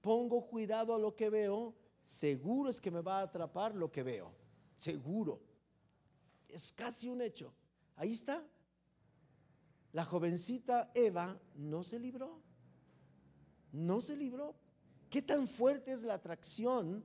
pongo 0.00 0.46
cuidado 0.46 0.94
a 0.94 0.98
lo 0.98 1.14
que 1.16 1.30
veo, 1.30 1.74
seguro 2.02 2.70
es 2.70 2.80
que 2.80 2.90
me 2.90 3.00
va 3.00 3.20
a 3.20 3.22
atrapar 3.22 3.74
lo 3.74 3.90
que 3.90 4.02
veo. 4.02 4.34
Seguro. 4.76 5.40
Es 6.48 6.72
casi 6.72 7.08
un 7.08 7.20
hecho. 7.20 7.52
Ahí 7.96 8.12
está. 8.12 8.46
La 9.92 10.04
jovencita 10.04 10.90
Eva 10.94 11.40
no 11.54 11.82
se 11.82 11.98
libró. 11.98 12.42
No 13.72 14.00
se 14.00 14.16
libró. 14.16 14.54
¿Qué 15.10 15.22
tan 15.22 15.48
fuerte 15.48 15.92
es 15.92 16.02
la 16.02 16.14
atracción 16.14 17.04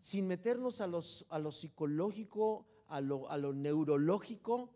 sin 0.00 0.26
meternos 0.26 0.80
a, 0.80 0.86
los, 0.86 1.24
a 1.30 1.38
lo 1.38 1.50
psicológico, 1.50 2.66
a 2.88 3.00
lo, 3.00 3.30
a 3.30 3.36
lo 3.36 3.52
neurológico 3.52 4.70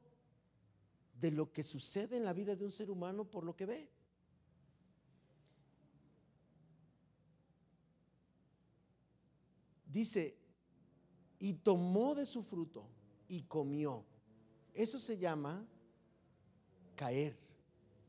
de 1.20 1.30
lo 1.30 1.52
que 1.52 1.62
sucede 1.62 2.16
en 2.16 2.24
la 2.24 2.32
vida 2.32 2.56
de 2.56 2.64
un 2.64 2.72
ser 2.72 2.90
humano 2.90 3.24
por 3.24 3.44
lo 3.44 3.56
que 3.56 3.66
ve? 3.66 3.90
Dice, 9.86 10.36
y 11.38 11.54
tomó 11.54 12.14
de 12.14 12.26
su 12.26 12.42
fruto 12.42 12.86
y 13.26 13.42
comió. 13.42 14.04
Eso 14.74 14.98
se 14.98 15.18
llama 15.18 15.66
caer. 16.94 17.36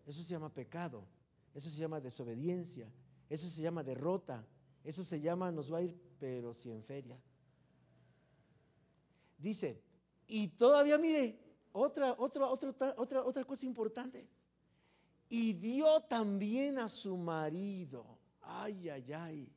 Eso 0.06 0.22
se 0.22 0.30
llama 0.30 0.54
pecado. 0.54 1.06
Eso 1.54 1.70
se 1.70 1.78
llama 1.78 2.02
desobediencia. 2.02 2.92
Eso 3.30 3.50
se 3.50 3.62
llama 3.62 3.84
derrota. 3.84 4.46
Eso 4.84 5.04
se 5.04 5.22
llama 5.22 5.52
nos 5.52 5.72
va 5.72 5.80
a 5.80 5.84
ir 5.84 6.00
pero 6.20 6.54
si 6.54 6.70
en 6.70 6.84
feria. 6.84 7.18
Dice, 9.38 9.82
y 10.30 10.50
todavía 10.50 11.00
mire, 11.00 11.40
otra, 11.72 12.14
otra, 12.18 12.46
otra, 12.46 12.94
otra, 12.96 13.26
otra 13.26 13.44
cosa 13.44 13.66
importante. 13.66 14.30
Y 15.28 15.54
dio 15.54 16.02
también 16.02 16.78
a 16.78 16.88
su 16.88 17.18
marido. 17.18 18.20
Ay, 18.42 18.90
Ay, 18.90 19.12
ay. 19.12 19.52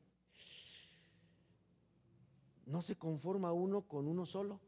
No 2.65 2.81
se 2.81 2.95
conforma 2.95 3.53
uno 3.53 3.83
con 3.83 4.07
uno 4.07 4.25
solo. 4.25 4.59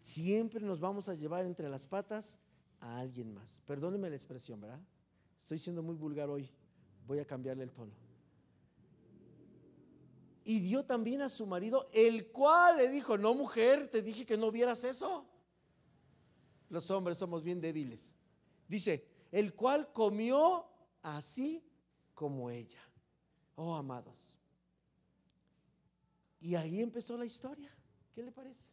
Siempre 0.00 0.60
nos 0.60 0.78
vamos 0.78 1.08
a 1.08 1.14
llevar 1.14 1.46
entre 1.46 1.68
las 1.70 1.86
patas 1.86 2.38
a 2.80 2.98
alguien 2.98 3.32
más. 3.32 3.62
Perdóneme 3.66 4.10
la 4.10 4.16
expresión, 4.16 4.60
¿verdad? 4.60 4.80
Estoy 5.38 5.58
siendo 5.58 5.82
muy 5.82 5.96
vulgar 5.96 6.28
hoy. 6.28 6.50
Voy 7.06 7.18
a 7.18 7.24
cambiarle 7.24 7.64
el 7.64 7.72
tono. 7.72 8.09
Y 10.44 10.60
dio 10.60 10.84
también 10.84 11.22
a 11.22 11.28
su 11.28 11.46
marido, 11.46 11.88
el 11.92 12.28
cual 12.28 12.78
le 12.78 12.88
dijo, 12.88 13.18
no 13.18 13.34
mujer, 13.34 13.88
te 13.88 14.02
dije 14.02 14.24
que 14.24 14.36
no 14.36 14.50
vieras 14.50 14.84
eso. 14.84 15.26
Los 16.68 16.90
hombres 16.90 17.18
somos 17.18 17.42
bien 17.42 17.60
débiles. 17.60 18.14
Dice, 18.68 19.04
el 19.32 19.54
cual 19.54 19.92
comió 19.92 20.66
así 21.02 21.62
como 22.14 22.50
ella. 22.50 22.80
Oh, 23.56 23.74
amados. 23.74 24.34
Y 26.40 26.54
ahí 26.54 26.80
empezó 26.80 27.16
la 27.16 27.26
historia. 27.26 27.70
¿Qué 28.14 28.22
le 28.22 28.32
parece? 28.32 28.70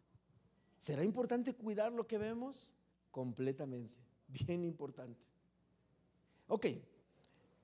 ¿Será 0.79 1.03
importante 1.03 1.53
cuidar 1.53 1.91
lo 1.91 2.07
que 2.07 2.17
vemos? 2.17 2.73
Completamente. 3.11 3.97
Bien 4.27 4.63
importante. 4.63 5.25
Ok, 6.47 6.67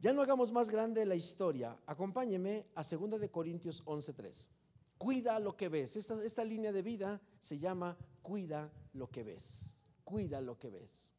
ya 0.03 0.12
no 0.12 0.22
hagamos 0.22 0.51
más 0.51 0.69
grande 0.69 1.05
la 1.05 1.15
historia. 1.15 1.79
Acompáñeme 1.86 2.65
a 2.75 2.83
2 2.83 3.22
de 3.22 3.31
Corintios 3.31 3.81
11:3. 3.86 4.50
Cuida 4.98 5.39
lo 5.39 5.55
que 5.55 5.69
ves. 5.69 5.95
Esta, 5.95 6.22
esta 6.25 6.43
línea 6.43 6.74
de 6.74 6.81
vida 6.81 7.22
se 7.39 7.57
llama 7.57 7.98
cuida 8.22 8.69
lo 8.91 9.10
que 9.10 9.24
ves. 9.24 9.74
Cuida 10.03 10.41
lo 10.41 10.60
que 10.60 10.72
ves. 10.72 11.13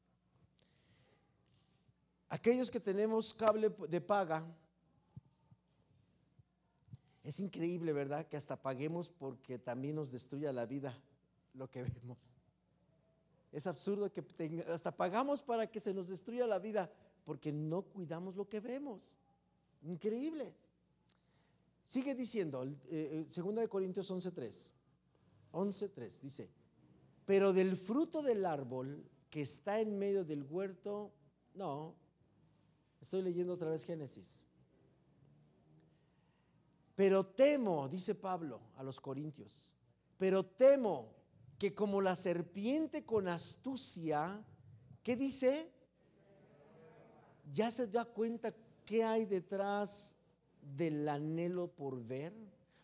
Aquellos 2.29 2.71
que 2.71 2.79
tenemos 2.79 3.33
cable 3.33 3.71
de 3.89 4.01
paga, 4.03 4.45
es 7.23 7.41
increíble, 7.41 7.95
¿verdad? 7.95 8.29
Que 8.29 8.37
hasta 8.37 8.61
paguemos 8.61 9.09
porque 9.09 9.59
también 9.59 9.97
nos 9.97 10.13
destruya 10.13 10.53
la 10.53 10.67
vida 10.67 10.95
lo 11.55 11.71
que 11.71 11.85
vemos. 11.85 12.19
Es 13.51 13.67
absurdo 13.67 14.13
que 14.13 14.23
hasta 14.69 14.95
pagamos 14.95 15.41
para 15.41 15.71
que 15.71 15.81
se 15.81 15.95
nos 15.95 16.09
destruya 16.09 16.47
la 16.47 16.59
vida 16.59 16.93
porque 17.25 17.53
no 17.53 17.83
cuidamos 17.83 18.37
lo 18.37 18.49
que 18.49 18.61
vemos. 18.61 19.17
Increíble. 19.83 20.55
Sigue 21.87 22.15
diciendo, 22.15 22.65
eh, 22.87 23.27
2 23.29 23.39
eh, 23.39 23.61
de 23.61 23.69
Corintios 23.69 24.11
11:3. 24.11 24.73
11:3 25.53 26.21
dice, 26.21 26.51
pero 27.25 27.53
del 27.53 27.77
fruto 27.77 28.23
del 28.23 28.45
árbol 28.45 29.05
que 29.31 29.43
está 29.43 29.81
en 29.81 29.99
medio 29.99 30.25
del 30.25 30.43
huerto, 30.43 31.13
no, 31.55 31.95
estoy 33.01 33.23
leyendo 33.23 33.55
otra 33.55 33.71
vez 33.71 33.85
Génesis. 33.85 34.45
Pero 36.95 37.27
temo, 37.27 37.89
dice 37.89 38.15
Pablo 38.15 38.61
a 38.77 38.83
los 38.83 39.01
Corintios, 39.01 39.77
pero 40.19 40.45
temo 40.45 41.13
que 41.59 41.75
como 41.75 42.01
la 42.01 42.15
serpiente 42.17 43.05
con 43.05 43.29
astucia, 43.29 44.45
¿qué 45.03 45.17
dice? 45.17 45.73
Ya 47.51 47.71
se 47.71 47.87
da 47.87 48.05
cuenta 48.05 48.55
qué 48.85 49.05
hay 49.05 49.27
detrás 49.27 50.15
del 50.77 51.09
anhelo 51.09 51.69
por 51.69 52.03
ver. 52.03 52.35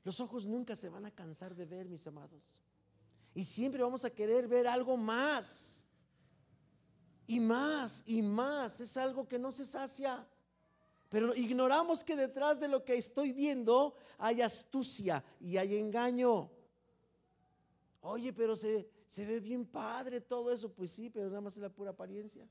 Los 0.04 0.20
ojos 0.20 0.46
nunca 0.46 0.76
se 0.76 0.88
van 0.88 1.06
a 1.06 1.10
cansar 1.10 1.54
de 1.54 1.66
ver, 1.66 1.88
mis 1.88 2.06
amados. 2.06 2.62
Y 3.34 3.44
siempre 3.44 3.82
vamos 3.82 4.04
a 4.04 4.10
querer 4.10 4.48
ver 4.48 4.66
algo 4.66 4.96
más. 4.96 5.86
Y 7.26 7.38
más, 7.40 8.02
y 8.06 8.22
más. 8.22 8.80
Es 8.80 8.96
algo 8.96 9.28
que 9.28 9.38
no 9.38 9.52
se 9.52 9.64
sacia. 9.64 10.26
Pero 11.08 11.34
ignoramos 11.34 12.04
que 12.04 12.16
detrás 12.16 12.60
de 12.60 12.68
lo 12.68 12.84
que 12.84 12.94
estoy 12.94 13.32
viendo 13.32 13.94
hay 14.18 14.42
astucia 14.42 15.24
y 15.40 15.56
hay 15.56 15.76
engaño. 15.76 16.50
Oye, 18.00 18.32
pero 18.32 18.56
se, 18.56 18.88
se 19.08 19.26
ve 19.26 19.40
bien 19.40 19.66
padre 19.66 20.20
todo 20.20 20.52
eso. 20.52 20.72
Pues 20.72 20.90
sí, 20.90 21.10
pero 21.10 21.28
nada 21.28 21.40
más 21.40 21.54
es 21.54 21.62
la 21.62 21.68
pura 21.68 21.90
apariencia. 21.90 22.48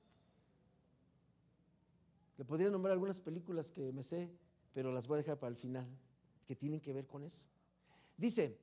Le 2.39 2.45
podría 2.45 2.69
nombrar 2.69 2.93
algunas 2.93 3.19
películas 3.19 3.69
que 3.69 3.91
me 3.91 4.02
sé, 4.02 4.32
pero 4.71 4.93
las 4.93 5.08
voy 5.08 5.15
a 5.15 5.17
dejar 5.17 5.38
para 5.38 5.49
el 5.49 5.58
final, 5.58 5.86
que 6.47 6.56
tienen 6.56 6.80
que 6.80 6.93
ver 6.93 7.06
con 7.06 7.21
eso. 7.21 7.43
Dice 8.15 8.58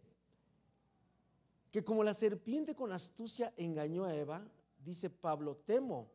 que 1.71 1.85
como 1.85 2.03
la 2.03 2.15
serpiente 2.15 2.75
con 2.75 2.91
astucia 2.91 3.53
engañó 3.59 4.07
a 4.07 4.15
Eva, 4.15 4.51
dice 4.83 5.11
Pablo, 5.11 5.59
temo 5.59 6.11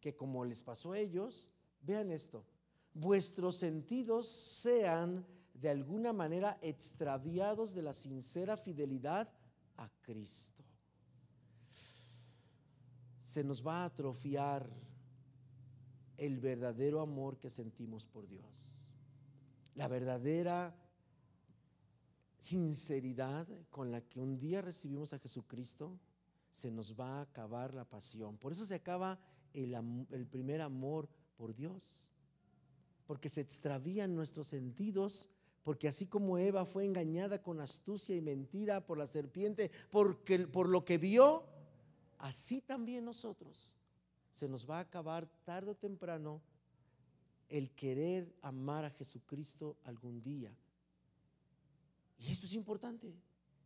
que 0.00 0.16
como 0.16 0.44
les 0.44 0.62
pasó 0.62 0.90
a 0.90 0.98
ellos, 0.98 1.48
vean 1.80 2.10
esto, 2.10 2.44
vuestros 2.92 3.54
sentidos 3.54 4.26
sean 4.26 5.24
de 5.54 5.68
alguna 5.68 6.12
manera 6.12 6.58
extraviados 6.60 7.72
de 7.72 7.82
la 7.82 7.94
sincera 7.94 8.56
fidelidad 8.56 9.32
a 9.76 9.88
Cristo. 10.02 10.64
Se 13.20 13.44
nos 13.44 13.64
va 13.64 13.82
a 13.82 13.84
atrofiar 13.84 14.68
el 16.18 16.38
verdadero 16.38 17.00
amor 17.00 17.38
que 17.38 17.50
sentimos 17.50 18.06
por 18.06 18.26
Dios, 18.26 18.86
la 19.74 19.88
verdadera 19.88 20.74
sinceridad 22.38 23.46
con 23.70 23.90
la 23.90 24.00
que 24.00 24.20
un 24.20 24.38
día 24.38 24.62
recibimos 24.62 25.12
a 25.12 25.18
Jesucristo, 25.18 25.98
se 26.50 26.70
nos 26.70 26.98
va 26.98 27.18
a 27.18 27.22
acabar 27.22 27.74
la 27.74 27.84
pasión. 27.84 28.38
Por 28.38 28.52
eso 28.52 28.64
se 28.64 28.76
acaba 28.76 29.18
el, 29.52 30.26
primer 30.30 30.60
amor 30.60 31.08
por 31.36 31.54
Dios 31.54 32.08
porque 33.06 33.28
se 33.28 33.40
extravían 33.40 34.14
nuestros 34.14 34.48
sentidos, 34.48 35.28
porque 35.62 35.86
así 35.86 36.06
como 36.06 36.38
Eva 36.38 36.64
fue 36.64 36.84
engañada 36.84 37.42
con 37.42 37.60
astucia 37.60 38.16
y 38.16 38.20
mentira 38.20 38.84
por 38.84 38.98
la 38.98 39.06
serpiente, 39.06 39.70
porque, 39.90 40.40
por 40.46 40.68
lo 40.68 40.84
que 40.84 40.98
vio, 40.98 41.44
así 42.18 42.60
también 42.60 43.04
nosotros 43.04 43.76
se 44.36 44.48
nos 44.48 44.68
va 44.68 44.76
a 44.76 44.80
acabar 44.80 45.26
tarde 45.46 45.70
o 45.70 45.74
temprano 45.74 46.42
el 47.48 47.70
querer 47.70 48.30
amar 48.42 48.84
a 48.84 48.90
Jesucristo 48.90 49.78
algún 49.82 50.22
día. 50.22 50.54
Y 52.18 52.30
esto 52.30 52.44
es 52.44 52.52
importante, 52.52 53.14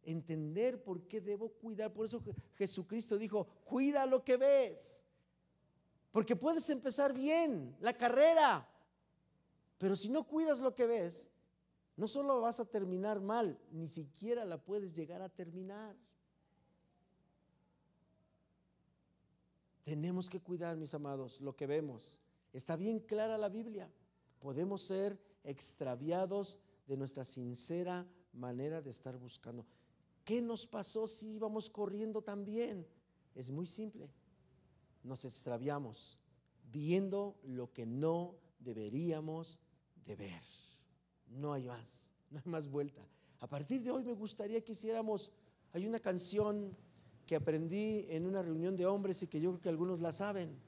entender 0.04 0.80
por 0.80 1.02
qué 1.08 1.20
debo 1.20 1.48
cuidar. 1.48 1.92
Por 1.92 2.06
eso 2.06 2.22
Jesucristo 2.54 3.18
dijo, 3.18 3.48
cuida 3.64 4.06
lo 4.06 4.22
que 4.22 4.36
ves. 4.36 5.02
Porque 6.12 6.36
puedes 6.36 6.70
empezar 6.70 7.12
bien 7.12 7.76
la 7.80 7.96
carrera, 7.96 8.68
pero 9.76 9.96
si 9.96 10.08
no 10.08 10.22
cuidas 10.22 10.60
lo 10.60 10.72
que 10.72 10.86
ves, 10.86 11.32
no 11.96 12.06
solo 12.06 12.42
vas 12.42 12.60
a 12.60 12.64
terminar 12.64 13.20
mal, 13.20 13.58
ni 13.72 13.88
siquiera 13.88 14.44
la 14.44 14.62
puedes 14.62 14.94
llegar 14.94 15.20
a 15.20 15.30
terminar. 15.30 15.96
Tenemos 19.84 20.28
que 20.28 20.40
cuidar, 20.40 20.76
mis 20.76 20.94
amados, 20.94 21.40
lo 21.40 21.56
que 21.56 21.66
vemos. 21.66 22.20
Está 22.52 22.76
bien 22.76 23.00
clara 23.00 23.38
la 23.38 23.48
Biblia. 23.48 23.90
Podemos 24.38 24.82
ser 24.82 25.18
extraviados 25.44 26.58
de 26.86 26.96
nuestra 26.96 27.24
sincera 27.24 28.06
manera 28.32 28.82
de 28.82 28.90
estar 28.90 29.16
buscando. 29.16 29.66
¿Qué 30.24 30.42
nos 30.42 30.66
pasó 30.66 31.06
si 31.06 31.34
íbamos 31.34 31.70
corriendo 31.70 32.22
tan 32.22 32.44
bien? 32.44 32.86
Es 33.34 33.50
muy 33.50 33.66
simple. 33.66 34.10
Nos 35.02 35.24
extraviamos 35.24 36.18
viendo 36.70 37.38
lo 37.42 37.72
que 37.72 37.86
no 37.86 38.36
deberíamos 38.58 39.58
de 40.04 40.16
ver. 40.16 40.42
No 41.28 41.52
hay 41.52 41.64
más, 41.64 42.12
no 42.30 42.38
hay 42.38 42.50
más 42.50 42.68
vuelta. 42.68 43.06
A 43.40 43.46
partir 43.46 43.82
de 43.82 43.90
hoy 43.90 44.04
me 44.04 44.12
gustaría 44.12 44.62
que 44.62 44.72
hiciéramos, 44.72 45.32
hay 45.72 45.86
una 45.86 46.00
canción 46.00 46.76
que 47.30 47.36
aprendí 47.36 48.06
en 48.08 48.26
una 48.26 48.42
reunión 48.42 48.74
de 48.76 48.86
hombres 48.86 49.22
y 49.22 49.28
que 49.28 49.40
yo 49.40 49.50
creo 49.50 49.60
que 49.62 49.68
algunos 49.68 50.00
la 50.00 50.10
saben. 50.10 50.58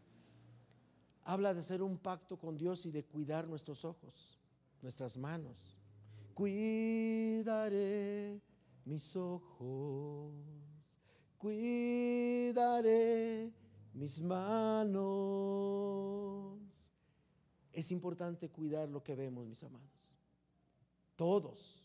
Habla 1.24 1.54
de 1.54 1.58
hacer 1.58 1.82
un 1.82 1.98
pacto 1.98 2.38
con 2.38 2.56
Dios 2.56 2.86
y 2.86 2.92
de 2.92 3.02
cuidar 3.02 3.48
nuestros 3.48 3.84
ojos, 3.84 4.38
nuestras 4.80 5.16
manos. 5.16 5.76
Cuidaré 6.34 7.60
mis 8.84 9.16
ojos, 9.16 10.30
cuidaré 11.36 13.02
mis 13.92 14.20
manos 14.20 15.42
es 17.72 17.90
importante 17.90 18.48
cuidar 18.50 18.88
lo 18.88 19.02
que 19.02 19.16
vemos, 19.16 19.48
mis 19.48 19.64
amados. 19.64 20.14
Todos. 21.16 21.82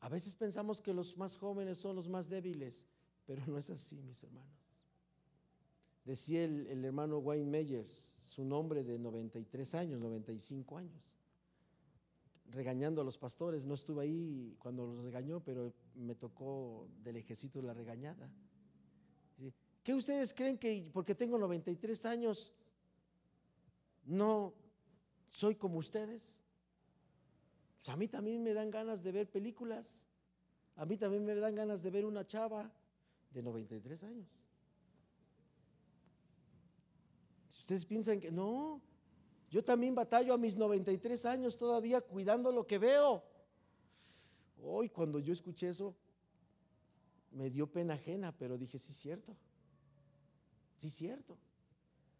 A 0.00 0.10
veces 0.10 0.34
pensamos 0.34 0.78
que 0.78 0.92
los 0.92 1.16
más 1.16 1.38
jóvenes 1.38 1.78
son 1.78 1.96
los 1.96 2.06
más 2.06 2.28
débiles, 2.28 2.86
pero 3.26 3.46
no 3.46 3.58
es 3.58 3.70
así, 3.70 4.02
mis 4.02 4.22
hermanos. 4.22 4.78
Decía 6.04 6.44
el, 6.44 6.84
hermano 6.84 7.18
Wayne 7.18 7.48
Meyers, 7.48 8.16
su 8.20 8.44
nombre 8.44 8.82
de 8.82 8.98
93 8.98 9.74
años, 9.76 10.00
95 10.00 10.78
años, 10.78 11.02
regañando 12.50 13.00
a 13.00 13.04
los 13.04 13.16
pastores. 13.18 13.64
No 13.64 13.74
estuve 13.74 14.02
ahí 14.02 14.56
cuando 14.58 14.86
los 14.86 15.04
regañó, 15.04 15.40
pero 15.40 15.72
me 15.94 16.16
tocó 16.16 16.88
del 17.04 17.16
ejército 17.16 17.62
la 17.62 17.74
regañada. 17.74 18.28
¿Qué 19.84 19.94
ustedes 19.94 20.32
creen 20.32 20.58
que 20.58 20.88
porque 20.92 21.14
tengo 21.14 21.38
93 21.38 22.06
años 22.06 22.52
no 24.04 24.54
soy 25.30 25.54
como 25.54 25.78
ustedes. 25.78 26.36
Pues 27.80 27.88
a 27.88 27.96
mí 27.96 28.08
también 28.08 28.42
me 28.42 28.54
dan 28.54 28.70
ganas 28.70 29.02
de 29.02 29.12
ver 29.12 29.30
películas. 29.30 30.06
A 30.76 30.84
mí 30.86 30.96
también 30.96 31.24
me 31.24 31.34
dan 31.34 31.54
ganas 31.54 31.82
de 31.82 31.90
ver 31.90 32.04
una 32.04 32.26
chava 32.26 32.72
de 33.32 33.42
93 33.42 34.02
años. 34.02 34.28
Ustedes 37.52 37.84
piensan 37.84 38.20
que 38.20 38.30
no, 38.30 38.80
yo 39.50 39.62
también 39.62 39.94
batallo 39.94 40.34
a 40.34 40.38
mis 40.38 40.56
93 40.56 41.24
años 41.26 41.56
todavía 41.56 42.00
cuidando 42.00 42.50
lo 42.50 42.66
que 42.66 42.78
veo. 42.78 43.22
Hoy 44.62 44.88
cuando 44.88 45.18
yo 45.18 45.32
escuché 45.32 45.68
eso, 45.68 45.94
me 47.30 47.50
dio 47.50 47.66
pena 47.66 47.94
ajena, 47.94 48.36
pero 48.36 48.58
dije, 48.58 48.78
sí, 48.78 48.92
cierto. 48.92 49.36
Sí, 50.78 50.90
cierto. 50.90 51.38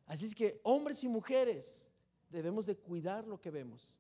Así 0.07 0.27
es 0.27 0.35
que 0.35 0.61
hombres 0.63 1.03
y 1.05 1.09
mujeres 1.09 1.91
debemos 2.31 2.67
de 2.67 2.77
cuidar 2.77 3.27
lo 3.27 3.41
que 3.41 3.51
vemos. 3.51 3.97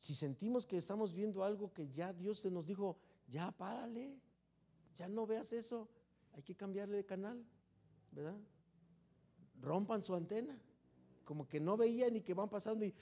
Si 0.00 0.14
sentimos 0.14 0.66
que 0.66 0.76
estamos 0.76 1.12
viendo 1.12 1.42
algo 1.42 1.72
que 1.72 1.88
ya 1.88 2.12
Dios 2.12 2.38
se 2.40 2.50
nos 2.50 2.66
dijo, 2.66 2.96
ya 3.26 3.50
párale, 3.52 4.20
ya 4.96 5.08
no 5.08 5.26
veas 5.26 5.52
eso, 5.52 5.88
hay 6.32 6.42
que 6.42 6.54
cambiarle 6.54 6.96
de 6.96 7.06
canal, 7.06 7.44
¿verdad? 8.10 8.36
Rompan 9.60 10.02
su 10.02 10.14
antena, 10.14 10.58
como 11.24 11.46
que 11.48 11.60
no 11.60 11.76
veían 11.76 12.16
y 12.16 12.22
que 12.22 12.34
van 12.34 12.48
pasando 12.48 12.84
y 12.84 12.94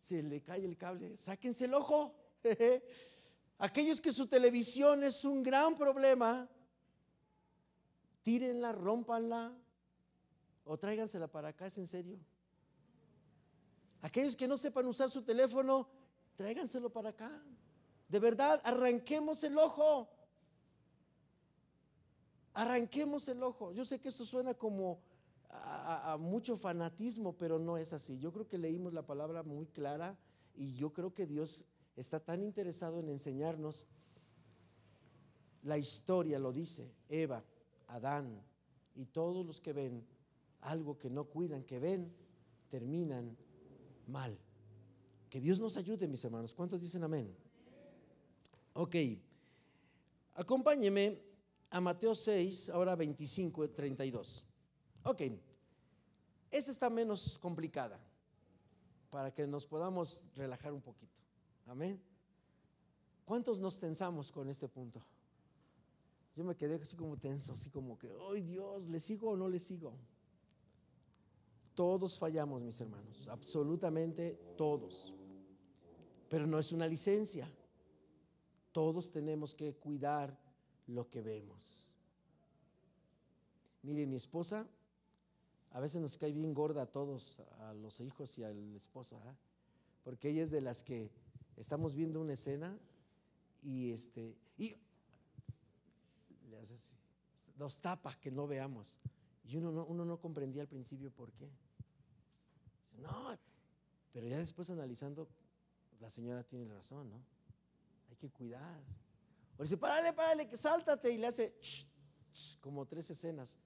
se 0.00 0.22
le 0.22 0.42
cae 0.42 0.64
el 0.64 0.76
cable, 0.76 1.16
sáquense 1.16 1.64
el 1.64 1.74
ojo. 1.74 2.14
Aquellos 3.58 4.00
que 4.00 4.12
su 4.12 4.26
televisión 4.26 5.02
es 5.02 5.24
un 5.24 5.42
gran 5.42 5.74
problema, 5.76 6.48
tírenla, 8.22 8.72
rompanla 8.72 9.56
o 10.64 10.76
tráigansela 10.76 11.28
para 11.28 11.48
acá, 11.48 11.66
es 11.66 11.78
en 11.78 11.86
serio. 11.86 12.18
Aquellos 14.02 14.36
que 14.36 14.46
no 14.46 14.56
sepan 14.56 14.86
usar 14.86 15.08
su 15.10 15.22
teléfono, 15.22 15.88
tráiganselo 16.36 16.90
para 16.90 17.10
acá. 17.10 17.42
De 18.08 18.18
verdad, 18.18 18.60
arranquemos 18.62 19.42
el 19.42 19.58
ojo. 19.58 20.08
Arranquemos 22.56 23.28
el 23.28 23.42
ojo. 23.42 23.70
Yo 23.72 23.84
sé 23.84 24.00
que 24.00 24.08
esto 24.08 24.24
suena 24.24 24.54
como 24.54 24.98
a, 25.50 26.16
mucho 26.18 26.56
fanatismo, 26.56 27.34
pero 27.34 27.58
no 27.58 27.76
es 27.76 27.92
así. 27.92 28.18
Yo 28.18 28.32
creo 28.32 28.48
que 28.48 28.56
leímos 28.56 28.94
la 28.94 29.04
palabra 29.04 29.42
muy 29.42 29.66
clara 29.66 30.16
y 30.54 30.72
yo 30.72 30.90
creo 30.90 31.12
que 31.12 31.26
Dios 31.26 31.66
está 31.96 32.18
tan 32.18 32.42
interesado 32.42 32.98
en 32.98 33.10
enseñarnos. 33.10 33.84
La 35.64 35.76
historia 35.76 36.38
lo 36.38 36.50
dice, 36.50 36.90
Eva, 37.10 37.44
Adán 37.88 38.40
y 38.94 39.04
todos 39.04 39.44
los 39.44 39.60
que 39.60 39.74
ven 39.74 40.02
algo 40.62 40.96
que 40.96 41.10
no 41.10 41.24
cuidan, 41.24 41.62
que 41.62 41.78
ven, 41.78 42.10
terminan 42.70 43.36
mal. 44.06 44.34
Que 45.28 45.42
Dios 45.42 45.60
nos 45.60 45.76
ayude, 45.76 46.08
mis 46.08 46.24
hermanos. 46.24 46.54
¿Cuántos 46.54 46.80
dicen 46.80 47.04
amén? 47.04 47.36
Ok. 48.72 48.96
Acompáñeme 50.36 51.25
a 51.76 51.80
Mateo 51.80 52.14
6, 52.14 52.70
ahora 52.70 52.96
25, 52.96 53.68
32. 53.68 54.46
Ok. 55.02 55.22
Esta 56.50 56.70
está 56.70 56.88
menos 56.88 57.38
complicada 57.38 58.00
para 59.10 59.30
que 59.30 59.46
nos 59.46 59.66
podamos 59.66 60.24
relajar 60.34 60.72
un 60.72 60.80
poquito. 60.80 61.12
Amén. 61.66 62.00
¿Cuántos 63.26 63.58
nos 63.58 63.78
tensamos 63.78 64.32
con 64.32 64.48
este 64.48 64.68
punto? 64.68 65.02
Yo 66.34 66.44
me 66.44 66.56
quedé 66.56 66.76
así 66.76 66.96
como 66.96 67.18
tenso, 67.18 67.52
así 67.52 67.68
como 67.68 67.98
que, 67.98 68.10
¡ay 68.30 68.40
Dios! 68.40 68.88
¿Le 68.88 68.98
sigo 68.98 69.32
o 69.32 69.36
no 69.36 69.46
le 69.46 69.58
sigo? 69.58 69.98
Todos 71.74 72.18
fallamos, 72.18 72.62
mis 72.62 72.80
hermanos, 72.80 73.28
absolutamente 73.28 74.54
todos. 74.56 75.12
Pero 76.30 76.46
no 76.46 76.58
es 76.58 76.72
una 76.72 76.86
licencia. 76.86 77.52
Todos 78.72 79.12
tenemos 79.12 79.54
que 79.54 79.74
cuidar 79.74 80.45
lo 80.86 81.08
que 81.08 81.22
vemos. 81.22 81.90
Mire, 83.82 84.06
mi 84.06 84.16
esposa, 84.16 84.66
a 85.70 85.80
veces 85.80 86.00
nos 86.00 86.16
cae 86.18 86.32
bien 86.32 86.54
gorda 86.54 86.82
a 86.82 86.86
todos, 86.86 87.40
a 87.60 87.74
los 87.74 88.00
hijos 88.00 88.36
y 88.38 88.44
al 88.44 88.74
esposo, 88.74 89.20
¿eh? 89.26 89.34
porque 90.02 90.30
ella 90.30 90.42
es 90.42 90.50
de 90.50 90.60
las 90.60 90.82
que 90.82 91.10
estamos 91.56 91.94
viendo 91.94 92.20
una 92.20 92.34
escena 92.34 92.78
y 93.62 93.90
este 93.92 94.36
y 94.58 94.76
le 96.48 96.58
hace 96.58 96.74
así, 96.74 96.92
nos 97.56 97.80
tapa 97.80 98.14
que 98.20 98.30
no 98.30 98.46
veamos. 98.46 99.00
Y 99.44 99.56
uno 99.56 99.70
no, 99.70 99.84
uno 99.84 100.04
no 100.04 100.18
comprendía 100.18 100.62
al 100.62 100.68
principio 100.68 101.10
por 101.12 101.32
qué. 101.32 101.48
No, 103.00 103.38
pero 104.12 104.26
ya 104.26 104.38
después 104.38 104.70
analizando, 104.70 105.28
la 106.00 106.10
señora 106.10 106.42
tiene 106.42 106.66
razón, 106.72 107.10
¿no? 107.10 107.22
Hay 108.10 108.16
que 108.16 108.30
cuidar. 108.30 108.82
O 109.58 109.62
dice, 109.62 109.76
párale, 109.76 110.12
párale, 110.12 110.48
que 110.48 110.56
sáltate. 110.56 111.10
Y 111.10 111.18
le 111.18 111.26
hace 111.26 111.54
como 112.60 112.86
tres 112.86 113.10
escenas, 113.10 113.58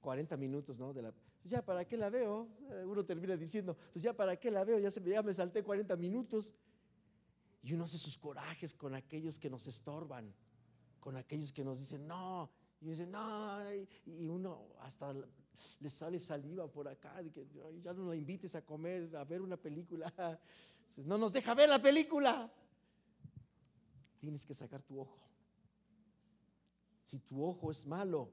40 0.00 0.36
minutos, 0.36 0.78
¿no? 0.78 0.92
De 0.92 1.02
la, 1.02 1.14
ya, 1.44 1.64
¿para 1.64 1.84
qué 1.86 1.96
la 1.96 2.10
veo? 2.10 2.48
Eh, 2.70 2.84
uno 2.84 3.04
termina 3.04 3.36
diciendo, 3.36 3.76
pues 3.92 4.02
ya, 4.02 4.12
¿para 4.12 4.36
qué 4.36 4.50
la 4.50 4.64
veo? 4.64 4.78
Ya, 4.78 4.90
se, 4.90 5.02
ya 5.02 5.22
me 5.22 5.32
salté 5.32 5.62
40 5.62 5.96
minutos. 5.96 6.54
Y 7.62 7.72
uno 7.72 7.84
hace 7.84 7.98
sus 7.98 8.16
corajes 8.16 8.74
con 8.74 8.94
aquellos 8.94 9.38
que 9.38 9.50
nos 9.50 9.66
estorban, 9.66 10.32
con 11.00 11.16
aquellos 11.16 11.52
que 11.52 11.64
nos 11.64 11.78
dicen, 11.78 12.06
no. 12.06 12.50
Y 12.80 12.86
dice, 12.86 13.06
no. 13.06 13.58
Y 14.06 14.28
uno 14.28 14.68
hasta 14.80 15.14
le 15.80 15.90
sale 15.90 16.20
saliva 16.20 16.70
por 16.70 16.88
acá, 16.88 17.22
de 17.22 17.30
que 17.30 17.46
ya 17.82 17.92
no 17.92 18.08
la 18.08 18.16
invites 18.16 18.54
a 18.54 18.64
comer, 18.64 19.14
a 19.16 19.24
ver 19.24 19.40
una 19.40 19.56
película. 19.56 20.12
No 20.96 21.16
nos 21.16 21.32
deja 21.32 21.54
ver 21.54 21.68
la 21.68 21.80
película. 21.80 22.52
Tienes 24.18 24.44
que 24.44 24.52
sacar 24.52 24.82
tu 24.82 24.98
ojo. 24.98 25.27
Si 27.08 27.20
tu 27.20 27.42
ojo 27.42 27.70
es 27.70 27.86
malo, 27.86 28.28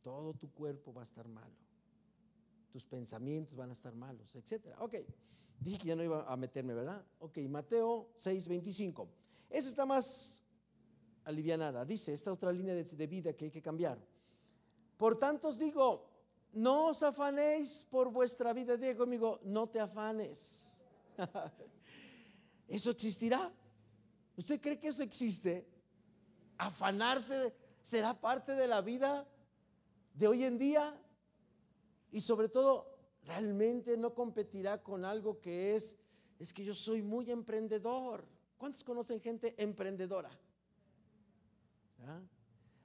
todo 0.00 0.32
tu 0.32 0.50
cuerpo 0.50 0.90
va 0.90 1.02
a 1.02 1.04
estar 1.04 1.28
malo. 1.28 1.54
Tus 2.72 2.86
pensamientos 2.86 3.54
van 3.54 3.68
a 3.68 3.72
estar 3.74 3.94
malos, 3.94 4.34
etc. 4.34 4.74
Ok, 4.78 4.94
dije 5.60 5.78
que 5.80 5.88
ya 5.88 5.96
no 5.96 6.02
iba 6.02 6.24
a 6.24 6.34
meterme, 6.34 6.72
¿verdad? 6.72 7.04
Ok, 7.18 7.36
Mateo 7.46 8.08
6, 8.16 8.48
25. 8.48 9.06
Esa 9.50 9.68
está 9.68 9.84
más 9.84 10.40
alivianada. 11.24 11.84
Dice, 11.84 12.14
esta 12.14 12.32
otra 12.32 12.50
línea 12.52 12.74
de 12.74 13.06
vida 13.06 13.34
que 13.34 13.44
hay 13.44 13.50
que 13.50 13.60
cambiar. 13.60 13.98
Por 14.96 15.18
tanto 15.18 15.48
os 15.48 15.58
digo, 15.58 16.08
no 16.54 16.86
os 16.86 17.02
afanéis 17.02 17.86
por 17.90 18.10
vuestra 18.10 18.54
vida. 18.54 18.78
Diga 18.78 18.96
conmigo, 18.96 19.40
no 19.44 19.68
te 19.68 19.78
afanes. 19.78 20.82
¿Eso 22.66 22.92
existirá? 22.92 23.52
¿Usted 24.38 24.58
cree 24.58 24.78
que 24.78 24.88
eso 24.88 25.02
existe? 25.02 25.68
¿Afanarse 26.56 27.65
será 27.86 28.20
parte 28.20 28.56
de 28.56 28.66
la 28.66 28.80
vida 28.80 29.28
de 30.12 30.26
hoy 30.26 30.42
en 30.42 30.58
día? 30.58 31.00
Y 32.10 32.20
sobre 32.20 32.48
todo, 32.48 32.98
realmente 33.24 33.96
no 33.96 34.12
competirá 34.12 34.82
con 34.82 35.04
algo 35.04 35.40
que 35.40 35.76
es, 35.76 35.96
es 36.40 36.52
que 36.52 36.64
yo 36.64 36.74
soy 36.74 37.00
muy 37.00 37.30
emprendedor. 37.30 38.26
¿Cuántos 38.58 38.82
conocen 38.82 39.20
gente 39.20 39.54
emprendedora? 39.56 40.36
¿Ah? 42.04 42.20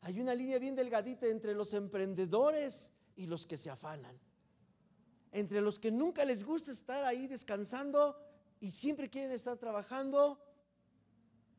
Hay 0.02 0.20
una 0.20 0.36
línea 0.36 0.60
bien 0.60 0.76
delgadita 0.76 1.26
entre 1.26 1.56
los 1.56 1.74
emprendedores 1.74 2.92
y 3.16 3.26
los 3.26 3.48
que 3.48 3.58
se 3.58 3.72
afanan. 3.72 4.20
Entre 5.32 5.62
los 5.62 5.80
que 5.80 5.90
nunca 5.90 6.24
les 6.26 6.44
gusta 6.44 6.70
estar 6.70 7.06
ahí 7.06 7.26
descansando 7.26 8.16
y 8.60 8.70
siempre 8.70 9.10
quieren 9.10 9.32
estar 9.32 9.58
trabajando. 9.58 10.40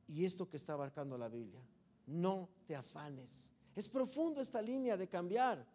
Y 0.07 0.26
esto 0.26 0.48
que 0.48 0.59
está 0.59 0.74
abarcando 0.74 1.18
la 1.18 1.28
Biblia, 1.28 1.61
no 2.06 2.48
te 2.66 2.74
afanes. 2.76 3.50
Es 3.74 3.88
profundo 3.88 4.40
esta 4.40 4.60
línea 4.60 4.96
de 4.96 5.08
cambiar. 5.08 5.66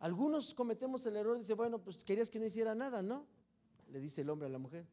Algunos 0.00 0.54
cometemos 0.54 1.04
el 1.06 1.16
error 1.16 1.34
de 1.34 1.40
decir, 1.40 1.56
bueno, 1.56 1.78
pues 1.78 2.02
querías 2.04 2.30
que 2.30 2.38
no 2.38 2.46
hiciera 2.46 2.74
nada, 2.74 3.02
¿no? 3.02 3.26
Le 3.90 4.00
dice 4.00 4.22
el 4.22 4.30
hombre 4.30 4.46
a 4.46 4.50
la 4.50 4.58
mujer. 4.58 4.86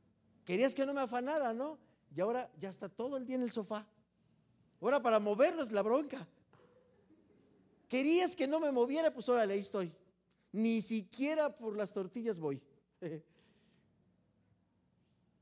Querías 0.45 0.73
que 0.73 0.85
no 0.85 0.93
me 0.93 1.01
afanara, 1.01 1.53
¿no? 1.53 1.77
Y 2.15 2.21
ahora 2.21 2.51
ya 2.57 2.69
está 2.69 2.89
todo 2.89 3.17
el 3.17 3.25
día 3.25 3.35
en 3.35 3.43
el 3.43 3.51
sofá. 3.51 3.87
Ahora 4.81 5.01
para 5.01 5.19
movernos 5.19 5.71
la 5.71 5.81
bronca. 5.81 6.27
Querías 7.87 8.35
que 8.35 8.47
no 8.47 8.59
me 8.59 8.71
moviera, 8.71 9.13
pues 9.13 9.29
órale, 9.29 9.53
ahí 9.53 9.59
estoy. 9.59 9.93
Ni 10.51 10.81
siquiera 10.81 11.55
por 11.55 11.77
las 11.77 11.93
tortillas 11.93 12.39
voy. 12.39 12.61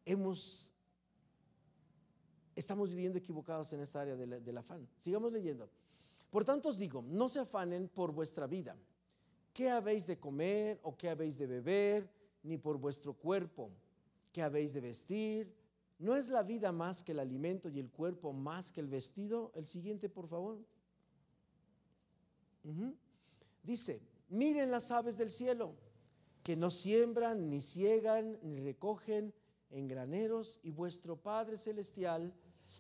Hemos, 0.06 0.74
estamos 2.56 2.90
viviendo 2.90 3.18
equivocados 3.18 3.72
en 3.74 3.82
esta 3.82 4.02
área 4.02 4.16
del 4.16 4.58
afán. 4.58 4.88
Sigamos 5.00 5.32
leyendo. 5.32 5.70
Por 6.30 6.46
tanto 6.46 6.70
os 6.70 6.78
digo, 6.78 7.02
no 7.02 7.28
se 7.28 7.40
afanen 7.40 7.90
por 7.90 8.12
vuestra 8.12 8.48
vida. 8.48 8.76
¿Qué 9.54 9.70
habéis 9.70 10.08
de 10.08 10.18
comer 10.18 10.80
o 10.84 10.96
qué 10.96 11.10
habéis 11.10 11.38
de 11.38 11.46
beber? 11.46 12.10
Ni 12.44 12.58
por 12.58 12.78
vuestro 12.78 13.14
cuerpo. 13.14 13.70
¿Qué 14.32 14.42
habéis 14.42 14.74
de 14.74 14.82
vestir? 14.82 15.54
¿No 16.00 16.16
es 16.16 16.30
la 16.30 16.42
vida 16.42 16.72
más 16.72 17.04
que 17.04 17.12
el 17.12 17.20
alimento 17.20 17.70
y 17.70 17.80
el 17.80 17.90
cuerpo 17.90 18.34
más 18.34 18.72
que 18.72 18.80
el 18.80 18.88
vestido? 18.88 19.52
El 19.54 19.68
siguiente, 19.68 20.10
por 20.10 20.28
favor. 20.28 20.58
Dice, 23.62 24.02
miren 24.30 24.72
las 24.72 24.90
aves 24.90 25.18
del 25.18 25.32
cielo, 25.32 25.76
que 26.44 26.56
no 26.56 26.72
siembran, 26.72 27.50
ni 27.50 27.62
ciegan, 27.62 28.40
ni 28.42 28.60
recogen, 28.60 29.34
en 29.72 29.88
graneros 29.88 30.60
y 30.64 30.72
vuestro 30.72 31.16
Padre 31.16 31.58
Celestial 31.58 32.34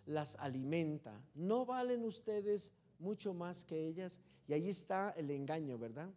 las 0.06 0.36
alimenta. 0.38 1.21
¿No 1.34 1.65
valen 1.65 2.04
ustedes 2.04 2.73
mucho 2.99 3.34
más 3.34 3.65
que 3.65 3.88
ellas? 3.88 4.21
Y 4.47 4.54
ahí 4.54 4.69
está 4.69 5.12
el 5.12 5.32
engaño, 5.32 5.77
¿verdad? 5.77 6.10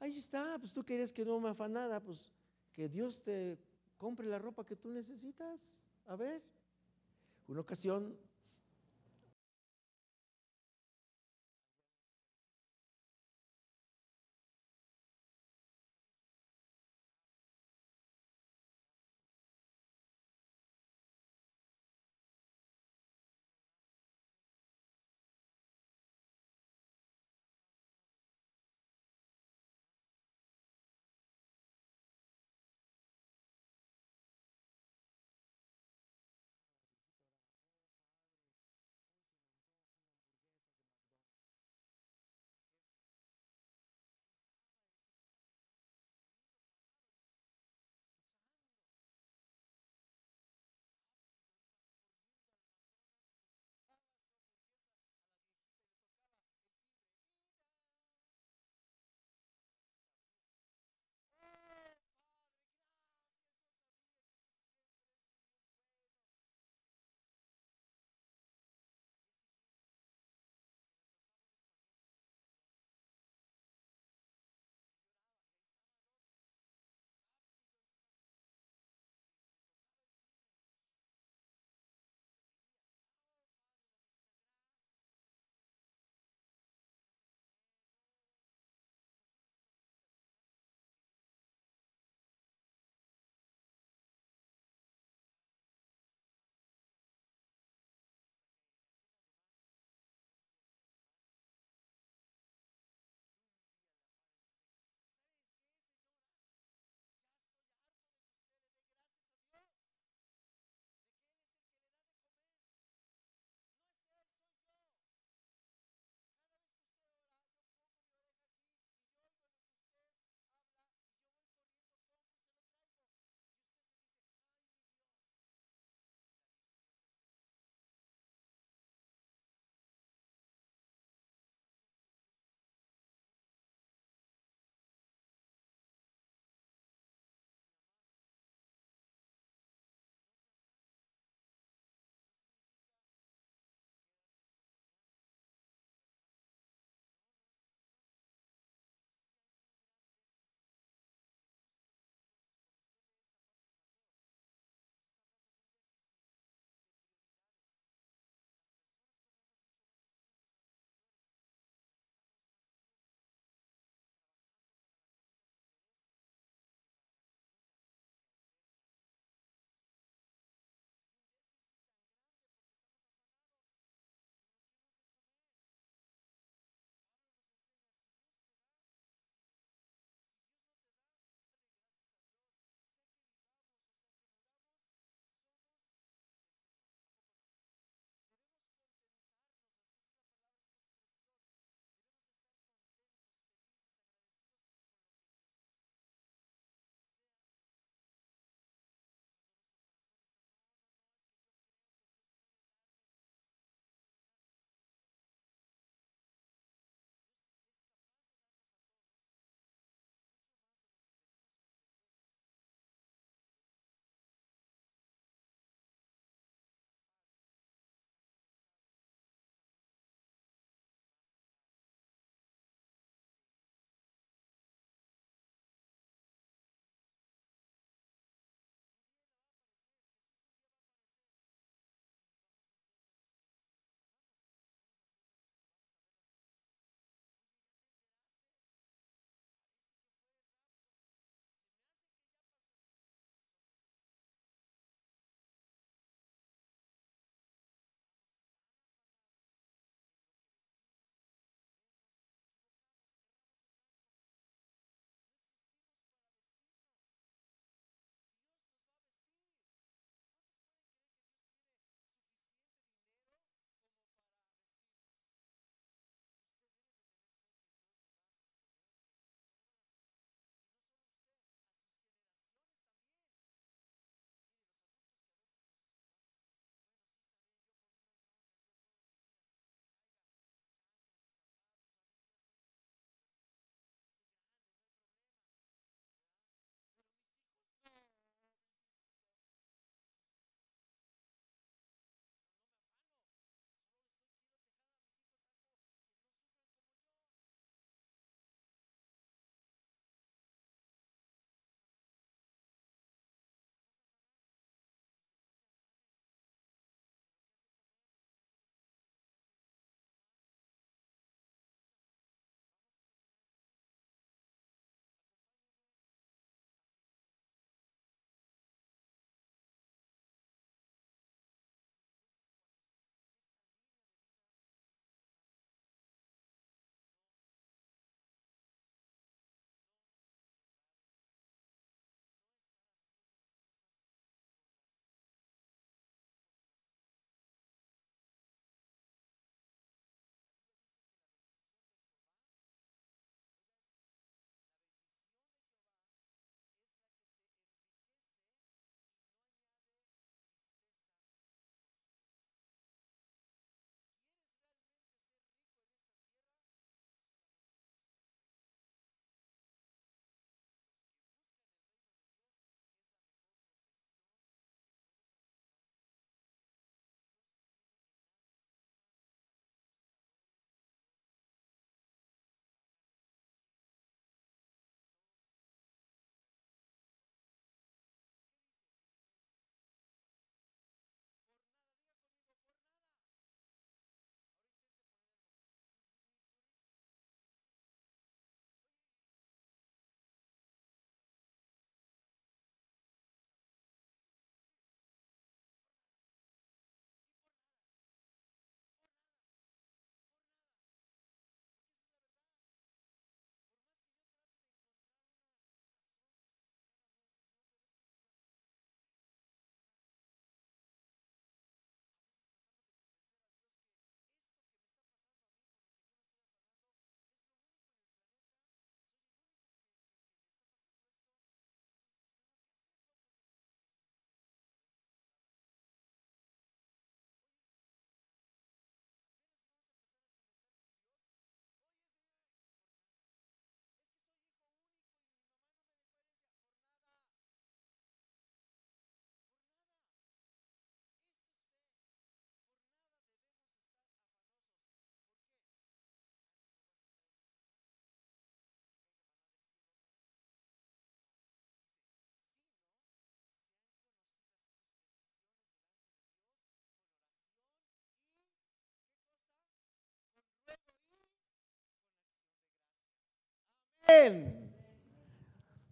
Ahí 0.00 0.16
está, 0.16 0.58
pues 0.58 0.72
tú 0.72 0.84
querías 0.84 1.12
que 1.12 1.24
no 1.24 1.40
me 1.40 1.48
afanara, 1.48 2.00
pues 2.00 2.30
que 2.72 2.88
Dios 2.88 3.22
te 3.22 3.58
compre 3.96 4.26
la 4.26 4.38
ropa 4.38 4.64
que 4.64 4.76
tú 4.76 4.90
necesitas. 4.90 5.82
A 6.06 6.16
ver, 6.16 6.42
una 7.48 7.60
ocasión 7.60 8.16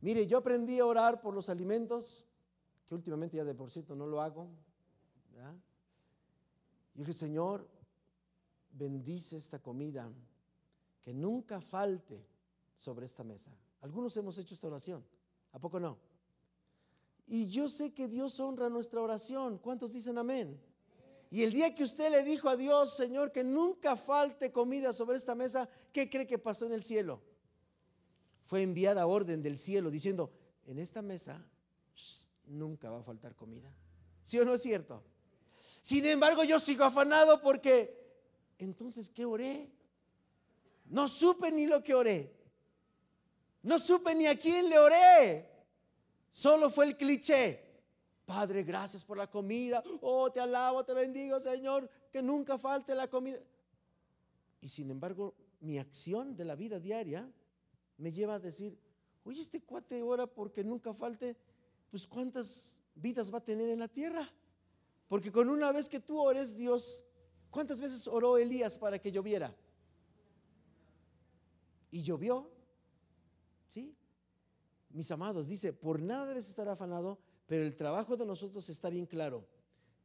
Mire, 0.00 0.26
yo 0.26 0.38
aprendí 0.38 0.78
a 0.78 0.86
orar 0.86 1.20
por 1.20 1.34
los 1.34 1.48
alimentos, 1.48 2.24
que 2.86 2.94
últimamente 2.94 3.36
ya 3.36 3.44
de 3.44 3.54
por 3.54 3.70
cierto 3.70 3.96
no 3.96 4.06
lo 4.06 4.20
hago. 4.20 4.48
Y 6.94 6.98
dije, 7.00 7.12
Señor, 7.12 7.68
bendice 8.70 9.36
esta 9.36 9.58
comida, 9.58 10.08
que 11.02 11.12
nunca 11.12 11.60
falte 11.60 12.24
sobre 12.76 13.06
esta 13.06 13.24
mesa. 13.24 13.50
Algunos 13.80 14.16
hemos 14.16 14.38
hecho 14.38 14.54
esta 14.54 14.68
oración, 14.68 15.04
¿a 15.52 15.58
poco 15.58 15.80
no? 15.80 15.98
Y 17.26 17.48
yo 17.48 17.68
sé 17.68 17.92
que 17.92 18.06
Dios 18.08 18.38
honra 18.38 18.68
nuestra 18.68 19.00
oración. 19.00 19.58
¿Cuántos 19.58 19.92
dicen 19.92 20.16
amén? 20.16 20.60
Y 21.30 21.42
el 21.42 21.52
día 21.52 21.74
que 21.74 21.82
usted 21.82 22.10
le 22.10 22.22
dijo 22.22 22.48
a 22.48 22.56
Dios, 22.56 22.94
Señor, 22.94 23.32
que 23.32 23.42
nunca 23.42 23.96
falte 23.96 24.52
comida 24.52 24.92
sobre 24.92 25.16
esta 25.16 25.34
mesa, 25.34 25.68
¿qué 25.92 26.08
cree 26.08 26.26
que 26.26 26.38
pasó 26.38 26.66
en 26.66 26.72
el 26.72 26.84
cielo? 26.84 27.20
Fue 28.46 28.62
enviada 28.62 29.06
orden 29.06 29.42
del 29.42 29.58
cielo 29.58 29.90
diciendo, 29.90 30.30
en 30.66 30.78
esta 30.78 31.02
mesa 31.02 31.44
nunca 32.46 32.90
va 32.90 33.00
a 33.00 33.02
faltar 33.02 33.34
comida. 33.34 33.72
¿Sí 34.22 34.38
o 34.38 34.44
no 34.44 34.54
es 34.54 34.62
cierto? 34.62 35.02
Sin 35.82 36.06
embargo, 36.06 36.44
yo 36.44 36.58
sigo 36.60 36.84
afanado 36.84 37.42
porque 37.42 38.06
entonces, 38.58 39.10
¿qué 39.10 39.24
oré? 39.24 39.70
No 40.86 41.08
supe 41.08 41.50
ni 41.50 41.66
lo 41.66 41.82
que 41.82 41.94
oré. 41.94 42.32
No 43.62 43.80
supe 43.80 44.14
ni 44.14 44.26
a 44.26 44.38
quién 44.38 44.68
le 44.68 44.78
oré. 44.78 45.50
Solo 46.30 46.70
fue 46.70 46.86
el 46.86 46.96
cliché. 46.96 47.64
Padre, 48.24 48.62
gracias 48.62 49.02
por 49.02 49.18
la 49.18 49.28
comida. 49.28 49.82
Oh, 50.02 50.30
te 50.30 50.38
alabo, 50.38 50.84
te 50.84 50.92
bendigo, 50.92 51.40
Señor. 51.40 51.90
Que 52.12 52.22
nunca 52.22 52.58
falte 52.58 52.94
la 52.94 53.08
comida. 53.08 53.40
Y 54.60 54.68
sin 54.68 54.88
embargo, 54.90 55.34
mi 55.60 55.78
acción 55.78 56.36
de 56.36 56.44
la 56.44 56.54
vida 56.54 56.78
diaria 56.78 57.28
me 57.98 58.12
lleva 58.12 58.34
a 58.34 58.38
decir, 58.38 58.78
oye, 59.24 59.40
este 59.40 59.62
cuate 59.62 60.02
ora 60.02 60.26
porque 60.26 60.62
nunca 60.62 60.92
falte, 60.94 61.36
pues 61.90 62.06
cuántas 62.06 62.80
vidas 62.94 63.32
va 63.32 63.38
a 63.38 63.44
tener 63.44 63.68
en 63.68 63.78
la 63.78 63.88
tierra. 63.88 64.28
Porque 65.08 65.30
con 65.30 65.48
una 65.48 65.72
vez 65.72 65.88
que 65.88 66.00
tú 66.00 66.18
ores, 66.18 66.56
Dios, 66.56 67.04
¿cuántas 67.50 67.80
veces 67.80 68.06
oró 68.08 68.38
Elías 68.38 68.76
para 68.78 68.98
que 68.98 69.12
lloviera? 69.12 69.54
Y 71.90 72.02
llovió. 72.02 72.50
¿Sí? 73.68 73.94
Mis 74.90 75.10
amados, 75.10 75.48
dice, 75.48 75.72
por 75.72 76.00
nada 76.00 76.26
debes 76.26 76.48
estar 76.48 76.68
afanado, 76.68 77.18
pero 77.46 77.64
el 77.64 77.76
trabajo 77.76 78.16
de 78.16 78.26
nosotros 78.26 78.68
está 78.68 78.90
bien 78.90 79.06
claro. 79.06 79.46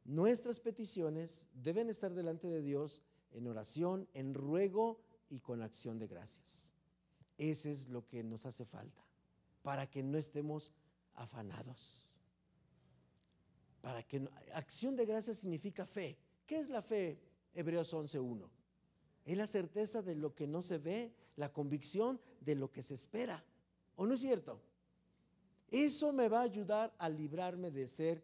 Nuestras 0.04 0.60
peticiones 0.60 1.48
deben 1.54 1.88
estar 1.88 2.12
delante 2.12 2.48
de 2.48 2.62
Dios 2.62 3.02
en 3.32 3.46
oración, 3.46 4.08
en 4.14 4.34
ruego 4.34 5.00
y 5.30 5.40
con 5.40 5.62
acción 5.62 5.98
de 5.98 6.06
gracias. 6.06 6.71
Ese 7.38 7.72
es 7.72 7.88
lo 7.88 8.06
que 8.06 8.22
nos 8.22 8.46
hace 8.46 8.64
falta, 8.64 9.02
para 9.62 9.90
que 9.90 10.02
no 10.02 10.18
estemos 10.18 10.72
afanados. 11.14 12.08
Para 13.80 14.02
que 14.02 14.28
acción 14.54 14.94
de 14.96 15.06
gracias 15.06 15.38
significa 15.38 15.86
fe. 15.86 16.16
¿Qué 16.46 16.58
es 16.58 16.68
la 16.68 16.82
fe? 16.82 17.18
Hebreos 17.54 17.92
11:1. 17.92 18.48
Es 19.24 19.36
la 19.36 19.46
certeza 19.46 20.02
de 20.02 20.14
lo 20.14 20.34
que 20.34 20.46
no 20.46 20.62
se 20.62 20.78
ve, 20.78 21.12
la 21.36 21.52
convicción 21.52 22.20
de 22.40 22.54
lo 22.54 22.70
que 22.70 22.82
se 22.82 22.94
espera. 22.94 23.44
¿O 23.96 24.06
no 24.06 24.14
es 24.14 24.20
cierto? 24.20 24.60
Eso 25.70 26.12
me 26.12 26.28
va 26.28 26.40
a 26.40 26.42
ayudar 26.42 26.94
a 26.98 27.08
librarme 27.08 27.70
de 27.70 27.88
ser 27.88 28.22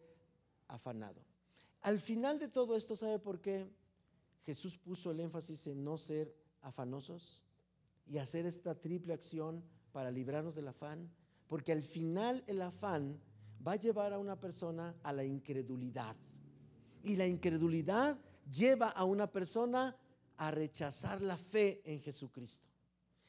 afanado. 0.68 1.20
Al 1.80 1.98
final 1.98 2.38
de 2.38 2.48
todo 2.48 2.76
esto, 2.76 2.96
¿sabe 2.96 3.18
por 3.18 3.40
qué 3.40 3.70
Jesús 4.44 4.76
puso 4.76 5.11
el 5.11 5.20
énfasis 5.20 5.66
en 5.68 5.84
no 5.84 5.96
ser 5.96 6.34
afanosos 6.62 7.42
y 8.11 8.18
hacer 8.18 8.46
esta 8.46 8.74
triple 8.74 9.12
acción 9.12 9.62
para 9.92 10.11
librarnos 10.11 10.54
del 10.54 10.68
afán? 10.68 11.11
Porque 11.46 11.72
al 11.72 11.82
final 11.82 12.44
el 12.46 12.62
afán 12.62 13.20
va 13.66 13.72
a 13.72 13.76
llevar 13.76 14.12
a 14.12 14.18
una 14.18 14.38
persona 14.38 14.94
a 15.02 15.12
la 15.12 15.24
incredulidad. 15.24 16.16
Y 17.02 17.16
la 17.16 17.26
incredulidad 17.26 18.18
lleva 18.50 18.88
a 18.88 19.04
una 19.04 19.30
persona 19.30 19.96
a 20.36 20.50
rechazar 20.50 21.20
la 21.20 21.36
fe 21.36 21.80
en 21.84 22.00
Jesucristo. 22.00 22.68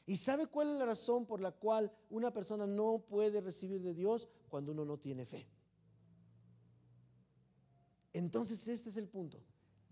¿Y 0.06 0.16
sabe 0.16 0.46
cuál 0.46 0.72
es 0.72 0.78
la 0.78 0.86
razón 0.86 1.26
por 1.26 1.40
la 1.40 1.52
cual 1.52 1.92
una 2.08 2.32
persona 2.32 2.66
no 2.66 3.04
puede 3.08 3.40
recibir 3.40 3.80
de 3.80 3.94
Dios 3.94 4.28
cuando 4.48 4.72
uno 4.72 4.84
no 4.84 4.98
tiene 4.98 5.24
fe? 5.24 5.46
Entonces 8.12 8.66
este 8.66 8.88
es 8.88 8.96
el 8.96 9.08
punto. 9.08 9.40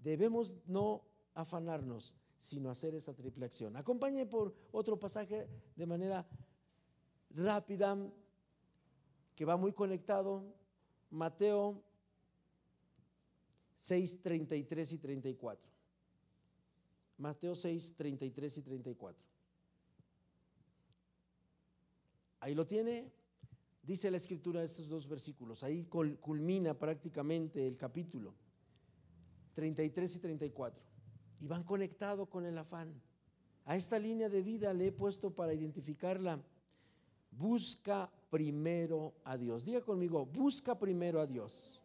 Debemos 0.03 0.57
no 0.67 1.03
afanarnos, 1.35 2.15
sino 2.39 2.71
hacer 2.71 2.95
esa 2.95 3.15
triple 3.15 3.47
acción. 3.47 3.77
Acompañe 3.77 4.25
por 4.27 4.55
otro 4.73 4.99
pasaje 4.99 5.49
de 5.77 5.87
manera 5.87 6.27
rápida, 7.31 7.97
que 9.35 9.45
va 9.45 9.57
muy 9.57 9.73
conectado. 9.73 10.45
Mateo 11.11 11.83
6, 13.79 14.23
33 14.23 14.93
y 14.93 14.99
34. 14.99 15.71
Mateo 17.19 17.55
6, 17.55 17.95
33 17.97 18.59
y 18.59 18.63
34. 18.63 19.29
Ahí 22.41 22.55
lo 22.55 22.67
tiene. 22.67 23.11
Dice 23.83 24.11
la 24.11 24.19
escritura 24.19 24.61
de 24.61 24.67
estos 24.67 24.89
dos 24.89 25.09
versículos. 25.09 25.63
Ahí 25.63 25.85
culmina 25.85 26.79
prácticamente 26.79 27.67
el 27.67 27.77
capítulo. 27.77 28.35
33 29.55 30.17
y 30.17 30.19
34. 30.21 30.88
Y 31.41 31.47
van 31.47 31.65
conectados 31.65 32.29
con 32.29 32.45
el 32.45 32.59
afán. 32.59 33.01
A 33.65 33.77
esta 33.77 33.99
línea 33.99 34.29
de 34.29 34.43
vida 34.43 34.73
le 34.73 34.89
he 34.89 34.93
puesto 34.93 35.31
para 35.31 35.53
identificarla. 35.53 36.41
Busca 37.31 38.11
primero 38.31 39.15
a 39.25 39.37
Dios. 39.37 39.65
Diga 39.65 39.83
conmigo, 39.83 40.25
busca 40.27 40.79
primero 40.79 41.21
a 41.21 41.27
Dios. 41.27 41.81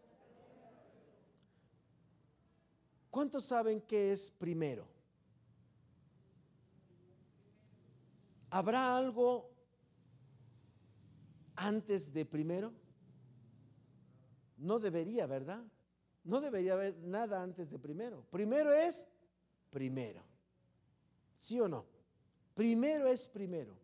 ¿Cuántos 3.10 3.46
saben 3.46 3.82
qué 3.82 4.12
es 4.12 4.32
primero? 4.32 4.88
¿Habrá 8.50 8.98
algo 8.98 9.52
antes 11.56 12.12
de 12.14 12.26
primero? 12.26 12.74
No 14.58 14.80
debería, 14.80 15.28
¿verdad? 15.28 15.64
No 16.24 16.40
debería 16.40 16.74
haber 16.74 16.98
nada 17.00 17.44
antes 17.44 17.70
de 17.70 17.78
primero. 17.78 18.24
Primero 18.32 18.74
es 18.74 19.08
primero. 19.74 20.22
¿Sí 21.38 21.60
o 21.60 21.68
no? 21.68 21.84
Primero 22.54 23.08
es 23.08 23.28
primero. 23.28 23.76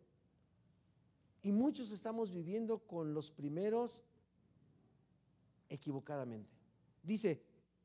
Y 1.42 1.52
muchos 1.52 1.90
estamos 1.90 2.32
viviendo 2.32 2.78
con 2.78 3.12
los 3.12 3.30
primeros 3.30 4.04
equivocadamente. 5.68 6.50
Dice, 7.02 7.42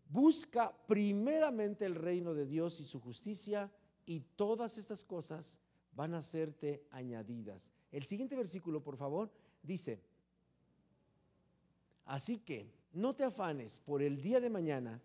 busca 0.09 0.75
primeramente 0.87 1.85
el 1.85 1.95
reino 1.95 2.33
de 2.33 2.45
Dios 2.45 2.79
y 2.79 2.85
su 2.85 2.99
justicia 2.99 3.71
y 4.05 4.19
todas 4.35 4.77
estas 4.77 5.03
cosas 5.03 5.59
van 5.93 6.13
a 6.13 6.21
serte 6.21 6.85
añadidas. 6.91 7.71
El 7.91 8.03
siguiente 8.03 8.35
versículo, 8.35 8.83
por 8.83 8.97
favor, 8.97 9.31
dice, 9.63 10.01
así 12.05 12.37
que 12.37 12.71
no 12.93 13.15
te 13.15 13.23
afanes 13.23 13.79
por 13.79 14.01
el 14.01 14.21
día 14.21 14.39
de 14.39 14.49
mañana, 14.49 15.01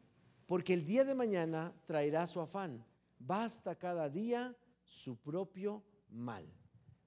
porque 0.46 0.74
el 0.74 0.84
día 0.84 1.05
de 1.05 1.14
mañana 1.14 1.72
traerá 1.86 2.26
su 2.26 2.40
afán. 2.40 2.84
Basta 3.20 3.76
cada 3.76 4.08
día 4.08 4.56
su 4.82 5.16
propio 5.16 5.84
mal. 6.08 6.44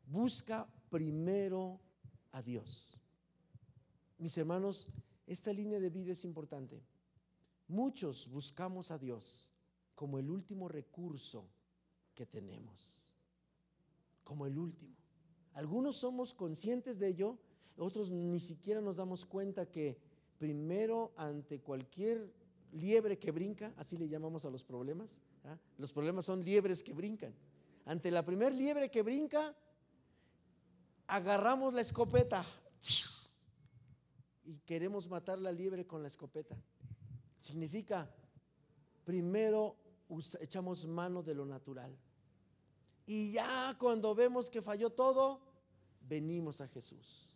Busca 0.05 0.67
primero 0.89 1.81
a 2.31 2.41
Dios. 2.41 2.97
Mis 4.19 4.37
hermanos, 4.37 4.87
esta 5.25 5.51
línea 5.51 5.79
de 5.79 5.89
vida 5.89 6.13
es 6.13 6.23
importante. 6.23 6.83
Muchos 7.67 8.29
buscamos 8.29 8.91
a 8.91 8.97
Dios 8.99 9.51
como 9.95 10.19
el 10.19 10.29
último 10.29 10.67
recurso 10.67 11.49
que 12.13 12.25
tenemos. 12.25 13.07
Como 14.23 14.45
el 14.45 14.57
último. 14.57 14.95
Algunos 15.53 15.97
somos 15.97 16.33
conscientes 16.33 16.99
de 16.99 17.07
ello, 17.07 17.39
otros 17.77 18.11
ni 18.11 18.39
siquiera 18.39 18.81
nos 18.81 18.97
damos 18.97 19.25
cuenta 19.25 19.69
que 19.69 19.97
primero 20.37 21.11
ante 21.17 21.59
cualquier 21.59 22.31
liebre 22.71 23.17
que 23.17 23.31
brinca, 23.31 23.73
así 23.77 23.97
le 23.97 24.07
llamamos 24.07 24.45
a 24.45 24.49
los 24.49 24.63
problemas, 24.63 25.21
¿ah? 25.45 25.57
los 25.77 25.91
problemas 25.91 26.25
son 26.25 26.43
liebres 26.43 26.83
que 26.83 26.93
brincan. 26.93 27.33
Ante 27.85 28.11
la 28.11 28.23
primer 28.23 28.53
liebre 28.53 28.89
que 28.89 29.01
brinca, 29.01 29.55
agarramos 31.07 31.73
la 31.73 31.81
escopeta 31.81 32.45
y 34.45 34.57
queremos 34.59 35.09
matar 35.09 35.39
la 35.39 35.51
liebre 35.51 35.85
con 35.85 36.01
la 36.01 36.07
escopeta. 36.07 36.55
Significa, 37.39 38.09
primero 39.03 39.75
echamos 40.39 40.85
mano 40.85 41.23
de 41.23 41.33
lo 41.33 41.45
natural. 41.45 41.97
Y 43.05 43.31
ya 43.33 43.75
cuando 43.77 44.15
vemos 44.15 44.49
que 44.49 44.61
falló 44.61 44.89
todo, 44.89 45.41
venimos 46.01 46.61
a 46.61 46.67
Jesús. 46.67 47.29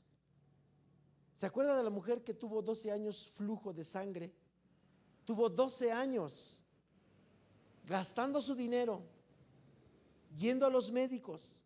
¿Se 1.34 1.46
acuerda 1.46 1.78
de 1.78 1.84
la 1.84 1.90
mujer 1.90 2.24
que 2.24 2.34
tuvo 2.34 2.62
12 2.62 2.92
años 2.92 3.30
flujo 3.30 3.74
de 3.74 3.84
sangre? 3.84 4.34
Tuvo 5.26 5.50
12 5.50 5.92
años 5.92 6.62
gastando 7.88 8.42
su 8.42 8.54
dinero, 8.54 9.02
yendo 10.36 10.66
a 10.66 10.70
los 10.70 10.92
médicos 10.92 11.58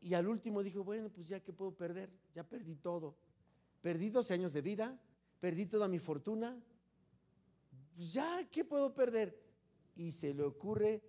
Y 0.00 0.12
al 0.12 0.28
último 0.28 0.62
dijo, 0.62 0.84
bueno, 0.84 1.08
pues 1.08 1.28
ya 1.28 1.40
que 1.40 1.50
puedo 1.50 1.72
perder, 1.72 2.10
ya 2.34 2.44
perdí 2.44 2.74
todo. 2.74 3.16
Perdí 3.80 4.10
12 4.10 4.34
años 4.34 4.52
de 4.52 4.60
vida, 4.60 5.00
perdí 5.40 5.64
toda 5.64 5.88
mi 5.88 5.98
fortuna. 5.98 6.54
Pues 7.94 8.12
ya, 8.12 8.46
¿qué 8.50 8.66
puedo 8.66 8.92
perder? 8.92 9.34
Y 9.96 10.12
se 10.12 10.34
le 10.34 10.42
ocurre 10.42 11.02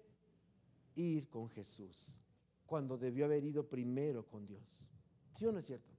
ir 0.96 1.28
con 1.28 1.50
Jesús, 1.50 2.22
cuando 2.66 2.98
debió 2.98 3.26
haber 3.26 3.44
ido 3.44 3.68
primero 3.68 4.26
con 4.26 4.46
Dios. 4.46 4.88
¿Sí 5.34 5.46
o 5.46 5.52
no 5.52 5.60
es 5.60 5.66
cierto? 5.66 5.94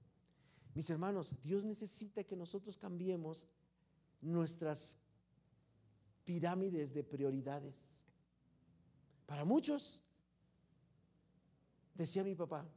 Mis 0.73 0.89
hermanos, 0.89 1.35
Dios 1.43 1.65
necesita 1.65 2.23
que 2.23 2.35
nosotros 2.35 2.79
cambiemos 2.79 3.45
nuestras 4.21 4.97
pirámides 6.27 6.93
de 6.93 7.05
prioridades. 7.05 8.05
Para 9.25 9.45
muchos, 9.45 10.03
decía 11.93 12.21
mi 12.21 12.35
papá, 12.35 12.67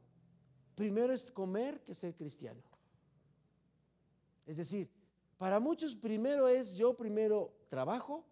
primero 0.73 1.11
es 1.11 1.29
comer 1.29 1.83
que 1.83 1.93
ser 1.93 2.15
cristiano. 2.15 2.61
Es 4.45 4.55
decir, 4.55 4.89
para 5.37 5.59
muchos 5.59 5.93
primero 5.93 6.47
es 6.47 6.77
yo 6.77 6.95
primero 6.95 7.53
trabajo 7.67 8.25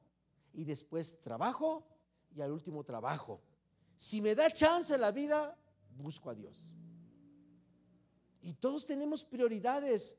y 0.53 0.63
después 0.63 1.20
trabajo 1.22 1.86
y 2.34 2.39
al 2.39 2.53
último 2.53 2.86
trabajo. 2.86 3.41
Si 3.97 4.22
me 4.22 4.36
da 4.36 4.49
chance 4.49 4.97
la 4.97 5.11
vida, 5.11 5.57
busco 5.97 6.30
a 6.30 6.36
Dios. 6.36 6.78
Y 8.41 8.53
todos 8.53 8.86
tenemos 8.86 9.26
prioridades 9.26 10.17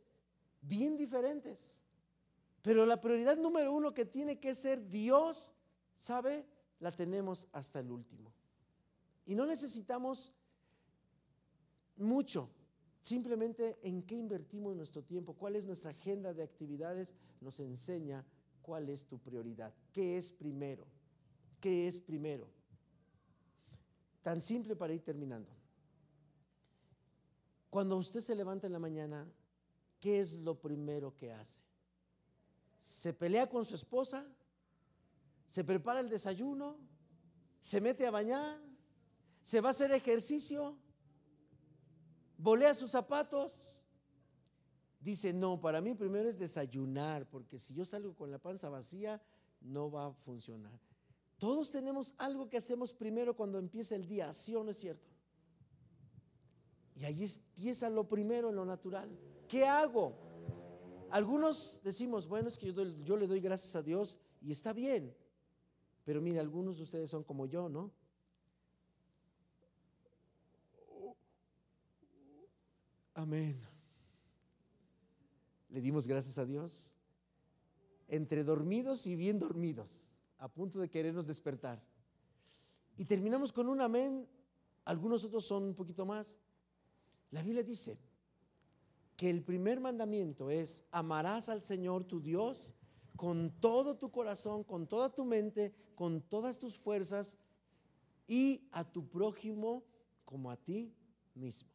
bien 0.61 0.99
diferentes. 0.99 1.80
Pero 2.63 2.85
la 2.85 3.01
prioridad 3.01 3.37
número 3.37 3.73
uno 3.73 3.95
que 3.95 4.05
tiene 4.05 4.39
que 4.39 4.55
ser 4.55 4.89
Dios, 4.89 5.55
¿sabe? 5.97 6.47
La 6.79 6.93
tenemos 6.93 7.49
hasta 7.53 7.81
el 7.81 7.91
último. 7.91 8.33
Y 9.27 9.35
no 9.35 9.47
necesitamos 9.47 10.35
mucho. 11.97 12.51
Simplemente 13.01 13.79
en 13.83 14.03
qué 14.03 14.17
invertimos 14.17 14.77
nuestro 14.77 15.03
tiempo, 15.03 15.35
cuál 15.35 15.57
es 15.57 15.65
nuestra 15.65 15.93
agenda 15.93 16.35
de 16.35 16.43
actividades, 16.43 17.15
nos 17.41 17.59
enseña 17.61 18.27
cuál 18.61 18.91
es 18.91 19.07
tu 19.07 19.19
prioridad, 19.19 19.73
qué 19.93 20.19
es 20.19 20.33
primero, 20.33 20.87
qué 21.61 21.89
es 21.89 21.99
primero. 21.99 22.47
Tan 24.23 24.43
simple 24.43 24.77
para 24.77 24.93
ir 24.93 25.03
terminando. 25.03 25.51
Cuando 27.71 27.97
usted 27.97 28.21
se 28.21 28.35
levanta 28.35 28.67
en 28.67 28.75
la 28.75 28.79
mañana, 28.79 29.27
¿qué 29.99 30.21
es 30.21 30.35
lo 30.35 30.61
primero 30.61 31.17
que 31.17 31.33
hace? 31.33 31.70
¿Se 32.81 33.13
pelea 33.13 33.49
con 33.49 33.65
su 33.65 33.75
esposa? 33.75 34.27
¿Se 35.47 35.65
prepara 35.65 36.01
el 36.01 36.09
desayuno? 36.09 36.79
¿Se 37.61 37.81
mete 37.81 38.07
a 38.07 38.11
bañar? 38.11 38.61
¿Se 39.43 39.61
va 39.61 39.69
a 39.69 39.71
hacer 39.71 39.93
ejercicio? 39.93 40.77
¿Volea 42.39 42.73
sus 42.75 42.91
zapatos? 42.91 43.83
Dice, 45.01 45.33
no, 45.33 45.61
para 45.61 45.81
mí 45.81 45.95
primero 45.95 46.29
es 46.29 46.39
desayunar, 46.39 47.29
porque 47.29 47.59
si 47.59 47.75
yo 47.75 47.85
salgo 47.85 48.15
con 48.15 48.31
la 48.31 48.39
panza 48.39 48.69
vacía, 48.69 49.21
no 49.61 49.91
va 49.91 50.07
a 50.07 50.13
funcionar. 50.13 50.79
Todos 51.39 51.71
tenemos 51.71 52.15
algo 52.19 52.49
que 52.49 52.59
hacemos 52.59 52.93
primero 52.93 53.35
cuando 53.35 53.59
empieza 53.59 53.95
el 53.95 54.07
día, 54.07 54.33
¿sí 54.33 54.55
o 54.55 54.63
no 54.63 54.71
es 54.71 54.79
cierto? 54.79 55.11
Y 56.97 57.05
ahí 57.07 57.25
empieza 57.25 57.89
lo 57.89 58.07
primero 58.07 58.51
en 58.51 58.57
lo 58.57 58.67
natural. 58.67 59.11
¿Qué 59.49 59.65
hago? 59.65 60.30
Algunos 61.11 61.81
decimos, 61.83 62.29
bueno, 62.29 62.49
es 62.49 62.57
que 62.57 62.73
yo, 62.73 63.17
le 63.17 63.27
doy 63.27 63.41
gracias 63.41 63.75
a 63.75 63.83
Dios 63.83 64.19
y 64.41 64.53
está 64.53 64.73
bien. 64.73 65.15
Pero 66.05 66.21
mire, 66.21 66.39
algunos 66.39 66.77
de 66.77 66.85
ustedes 66.85 67.11
son 67.11 67.25
como 67.25 67.47
yo, 67.47 67.69
¿no? 67.69 67.91
Amén. 73.15 73.61
Le 75.69 75.81
dimos 75.81 76.07
gracias 76.07 76.39
a 76.39 76.47
Dios. 76.47 76.95
Entre 78.09 78.45
dormidos 78.45 79.07
y 79.07 79.15
bien 79.15 79.39
dormidos, 79.39 80.05
a 80.39 80.49
punto 80.49 80.81
de 80.81 80.89
querernos 80.89 81.27
despertar. 81.27 81.83
Y 82.97 83.05
terminamos 83.05 83.53
con 83.53 83.69
un 83.69 83.81
amén. 83.81 84.27
Algunos 84.85 85.25
otros 85.25 85.45
son 85.45 85.65
un 85.65 85.75
poquito 85.75 86.07
más. 86.07 86.39
La 87.31 87.43
Biblia 87.43 87.63
dice 87.63 87.99
que 89.21 89.29
el 89.29 89.43
primer 89.43 89.81
mandamiento 89.81 90.51
es 90.51 90.83
amarás 90.91 91.51
al 91.51 91.61
Señor 91.61 92.05
tu 92.05 92.23
Dios 92.23 92.75
con 93.17 93.51
todo 93.61 93.99
tu 93.99 94.11
corazón, 94.11 94.65
con 94.65 94.87
toda 94.87 95.15
tu 95.15 95.27
mente, 95.27 95.75
con 95.95 96.23
todas 96.23 96.59
tus 96.59 96.75
fuerzas 96.75 97.37
y 98.27 98.67
a 98.73 98.83
tu 98.83 99.07
prójimo 99.07 99.85
como 100.25 100.51
a 100.51 100.57
ti 100.57 100.95
mismo. 101.35 101.69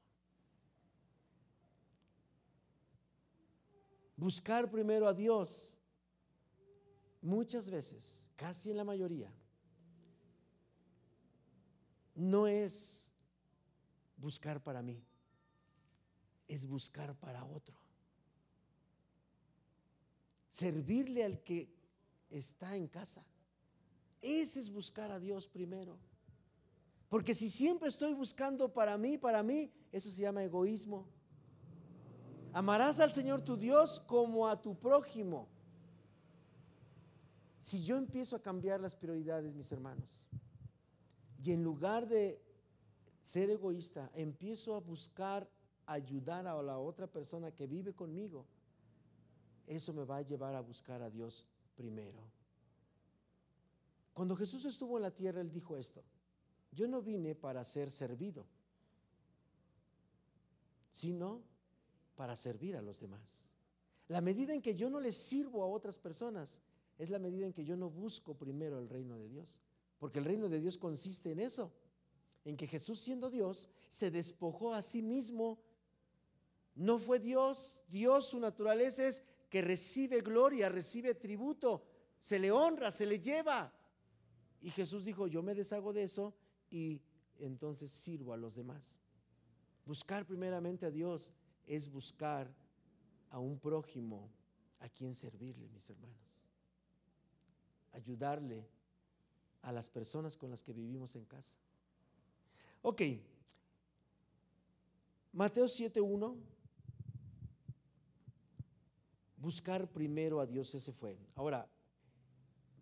Buscar 4.18 4.72
primero 4.72 5.08
a 5.08 5.14
Dios 5.14 5.78
muchas 7.22 7.70
veces, 7.70 8.28
casi 8.36 8.72
en 8.72 8.78
la 8.78 8.84
mayoría, 8.84 9.32
no 12.16 12.48
es 12.48 13.14
buscar 14.18 14.64
para 14.64 14.82
mí 14.82 15.06
es 16.48 16.68
buscar 16.68 17.16
para 17.16 17.44
otro. 17.46 17.76
Servirle 20.52 21.24
al 21.24 21.40
que 21.44 21.70
está 22.30 22.76
en 22.76 22.88
casa. 22.88 23.24
Ese 24.22 24.60
es 24.60 24.72
buscar 24.72 25.12
a 25.12 25.20
Dios 25.20 25.48
primero. 25.48 25.98
Porque 27.10 27.34
si 27.34 27.50
siempre 27.50 27.90
estoy 27.90 28.14
buscando 28.14 28.74
para 28.74 28.98
mí, 28.98 29.18
para 29.18 29.44
mí, 29.44 29.72
eso 29.92 30.10
se 30.10 30.22
llama 30.22 30.44
egoísmo. 30.44 31.08
Amarás 32.54 33.00
al 33.00 33.12
Señor 33.12 33.42
tu 33.42 33.58
Dios 33.58 34.00
como 34.00 34.48
a 34.48 34.62
tu 34.62 34.80
prójimo. 34.80 35.48
Si 37.60 37.84
yo 37.84 37.98
empiezo 37.98 38.36
a 38.36 38.42
cambiar 38.42 38.80
las 38.80 38.96
prioridades, 38.96 39.54
mis 39.54 39.72
hermanos, 39.72 40.28
y 41.44 41.52
en 41.52 41.64
lugar 41.64 42.08
de 42.08 42.42
ser 43.22 43.50
egoísta, 43.50 44.10
empiezo 44.14 44.76
a 44.76 44.80
buscar 44.80 45.50
ayudar 45.86 46.48
a 46.48 46.62
la 46.62 46.78
otra 46.78 47.08
persona 47.08 47.52
que 47.52 47.68
vive 47.68 47.94
conmigo, 47.94 48.46
eso 49.68 49.94
me 49.94 50.04
va 50.04 50.18
a 50.18 50.22
llevar 50.22 50.56
a 50.56 50.62
buscar 50.62 51.02
a 51.02 51.10
Dios 51.10 51.46
primero. 51.76 52.20
Cuando 54.14 54.36
Jesús 54.36 54.66
estuvo 54.66 54.98
en 54.98 55.04
la 55.04 55.12
tierra, 55.12 55.42
Él 55.42 55.52
dijo 55.52 55.76
esto, 55.76 56.04
yo 56.72 56.88
no 56.88 57.02
vine 57.02 57.36
para 57.36 57.64
ser 57.64 57.92
servido, 57.92 58.46
sino 60.92 61.42
para 62.16 62.36
servir 62.36 62.78
a 62.78 62.82
los 62.82 63.00
demás. 63.00 63.48
La 64.08 64.22
medida 64.22 64.54
en 64.54 64.62
que 64.62 64.76
yo 64.76 64.90
no 64.90 65.00
le 65.00 65.12
sirvo 65.12 65.64
a 65.64 65.68
otras 65.68 65.98
personas 65.98 66.62
es 66.98 67.10
la 67.10 67.20
medida 67.20 67.46
en 67.46 67.54
que 67.54 67.66
yo 67.66 67.76
no 67.76 67.90
busco 67.90 68.36
primero 68.36 68.80
el 68.80 68.88
reino 68.88 69.18
de 69.18 69.28
Dios, 69.28 69.60
porque 70.00 70.20
el 70.20 70.26
reino 70.26 70.48
de 70.48 70.60
Dios 70.60 70.78
consiste 70.78 71.32
en 71.32 71.40
eso, 71.40 71.72
en 72.46 72.56
que 72.56 72.68
Jesús 72.68 73.00
siendo 73.00 73.30
Dios 73.30 73.68
se 73.90 74.12
despojó 74.12 74.74
a 74.74 74.82
sí 74.82 75.02
mismo 75.02 75.60
no 76.76 77.00
fue 77.00 77.20
Dios. 77.20 77.84
Dios, 77.88 78.28
su 78.28 78.40
naturaleza 78.40 79.08
es 79.08 79.24
que 79.50 79.62
recibe 79.62 80.22
gloria, 80.22 80.70
recibe 80.70 81.16
tributo, 81.16 81.84
se 82.20 82.38
le 82.38 82.52
honra, 82.52 82.92
se 82.92 83.06
le 83.06 83.20
lleva. 83.20 83.74
Y 84.62 84.70
Jesús 84.72 85.06
dijo, 85.06 85.28
yo 85.28 85.42
me 85.42 85.56
deshago 85.56 85.94
de 85.94 86.04
eso 86.04 86.34
y 86.70 87.02
entonces 87.40 87.92
sirvo 87.92 88.34
a 88.34 88.38
los 88.38 88.56
demás. 88.56 88.98
Buscar 89.86 90.26
primeramente 90.26 90.86
a 90.86 90.92
Dios 90.92 91.34
es 91.68 91.90
buscar 91.90 92.54
a 93.30 93.40
un 93.40 93.60
prójimo 93.60 94.30
a 94.80 94.90
quien 94.90 95.16
servirle, 95.16 95.70
mis 95.70 95.90
hermanos. 95.90 96.50
Ayudarle 97.94 98.68
a 99.62 99.72
las 99.72 99.90
personas 99.90 100.36
con 100.36 100.50
las 100.50 100.64
que 100.64 100.74
vivimos 100.74 101.16
en 101.16 101.26
casa. 101.26 101.56
Ok. 102.82 103.02
Mateo 105.32 105.66
7.1 105.66 106.55
buscar 109.46 109.88
primero 109.88 110.40
a 110.40 110.48
Dios, 110.48 110.74
ese 110.74 110.92
fue. 110.92 111.20
Ahora, 111.36 111.70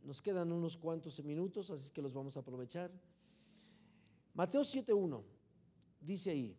nos 0.01 0.21
quedan 0.21 0.49
unos 0.49 0.77
cuantos 0.77 1.21
minutos, 1.21 1.69
así 1.69 1.91
que 1.91 2.01
los 2.01 2.13
vamos 2.13 2.37
a 2.37 2.39
aprovechar. 2.39 2.89
Mateo 4.33 4.61
7.1 4.61 5.21
dice 5.99 6.31
ahí, 6.31 6.57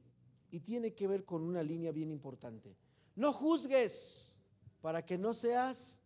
y 0.50 0.60
tiene 0.60 0.92
que 0.92 1.08
ver 1.08 1.24
con 1.24 1.40
una 1.40 1.62
línea 1.62 1.90
bien 1.90 2.10
importante. 2.10 2.76
No 3.16 3.32
juzgues 3.32 4.30
para 4.82 5.06
que 5.06 5.16
no 5.16 5.32
seas 5.32 6.02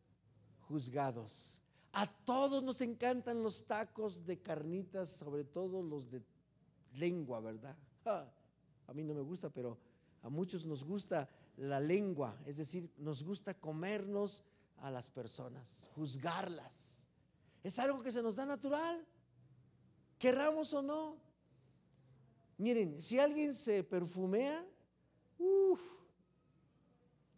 juzgados. 0.68 1.60
A 1.92 2.06
todos 2.24 2.62
nos 2.62 2.80
encantan 2.80 3.42
los 3.42 3.66
tacos 3.66 4.24
de 4.24 4.40
carnitas, 4.40 5.08
sobre 5.08 5.42
todo 5.42 5.82
los 5.82 6.08
de 6.08 6.22
lengua, 6.94 7.40
¿verdad? 7.40 7.76
a 8.04 8.94
mí 8.94 9.02
no 9.02 9.12
me 9.12 9.22
gusta, 9.22 9.50
pero 9.50 9.76
a 10.22 10.28
muchos 10.28 10.64
nos 10.64 10.84
gusta 10.84 11.28
la 11.58 11.80
lengua, 11.80 12.40
es 12.46 12.56
decir, 12.56 12.90
nos 12.96 13.24
gusta 13.24 13.52
comernos 13.54 14.44
a 14.76 14.90
las 14.90 15.10
personas, 15.10 15.88
juzgarlas. 15.94 17.04
Es 17.64 17.78
algo 17.78 18.02
que 18.02 18.12
se 18.12 18.22
nos 18.22 18.36
da 18.36 18.46
natural, 18.46 19.04
querramos 20.18 20.72
o 20.72 20.82
no. 20.82 21.16
Miren, 22.58 23.00
si 23.00 23.18
alguien 23.18 23.54
se 23.54 23.82
perfumea, 23.82 24.64
uff, 25.38 25.80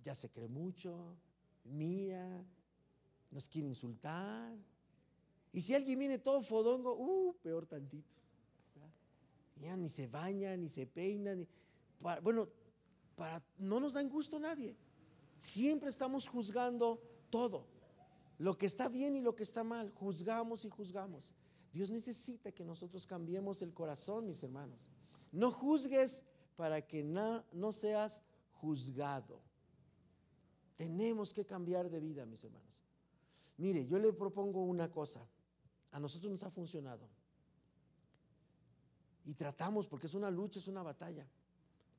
ya 0.03 0.15
se 0.15 0.29
cree 0.29 0.49
mucho, 0.49 1.17
mía, 1.65 2.45
nos 3.31 3.49
quiere 3.49 3.69
insultar. 3.69 4.55
Y 5.53 5.63
si 5.63 5.75
alguien 5.75 5.99
viene 5.99 6.19
todo 6.19 6.43
fodongo, 6.43 6.95
uh, 6.95 7.35
peor 7.43 7.67
tantito. 7.67 8.21
Ya 9.57 9.77
ni 9.77 9.89
se 9.89 10.07
baña, 10.07 10.57
ni 10.57 10.69
se 10.69 10.87
peina, 10.87 11.35
ni, 11.35 11.47
bueno, 12.23 12.49
para, 13.21 13.45
no 13.59 13.81
nos 13.81 13.93
dan 13.93 14.09
gusto 14.09 14.39
nadie. 14.39 14.75
Siempre 15.39 15.91
estamos 15.91 16.27
juzgando 16.27 17.03
todo. 17.29 17.67
Lo 18.39 18.57
que 18.57 18.65
está 18.65 18.89
bien 18.89 19.15
y 19.15 19.21
lo 19.21 19.37
que 19.37 19.43
está 19.43 19.63
mal, 19.63 19.91
juzgamos 19.91 20.65
y 20.65 20.71
juzgamos. 20.71 21.35
Dios 21.71 21.91
necesita 21.91 22.51
que 22.51 22.65
nosotros 22.65 23.07
cambiemos 23.07 23.61
el 23.61 23.75
corazón, 23.75 24.27
mis 24.27 24.43
hermanos. 24.43 24.89
No 25.33 25.51
juzgues 25.51 26.25
para 26.57 26.81
que 26.81 27.03
no, 27.03 27.45
no 27.53 27.73
seas 27.73 28.23
juzgado. 28.53 29.43
Tenemos 30.79 31.35
que 31.35 31.45
cambiar 31.45 31.91
de 31.91 32.01
vida, 32.01 32.25
mis 32.25 32.43
hermanos. 32.43 32.81
Mire, 33.59 33.85
yo 33.85 33.99
le 33.99 34.15
propongo 34.15 34.65
una 34.65 34.91
cosa. 34.91 35.21
A 35.93 36.01
nosotros 36.01 36.33
nos 36.33 36.43
ha 36.43 36.51
funcionado. 36.51 37.07
Y 39.27 39.35
tratamos, 39.35 39.87
porque 39.87 40.07
es 40.07 40.15
una 40.15 40.31
lucha, 40.31 40.59
es 40.59 40.69
una 40.69 40.83
batalla. 40.83 41.27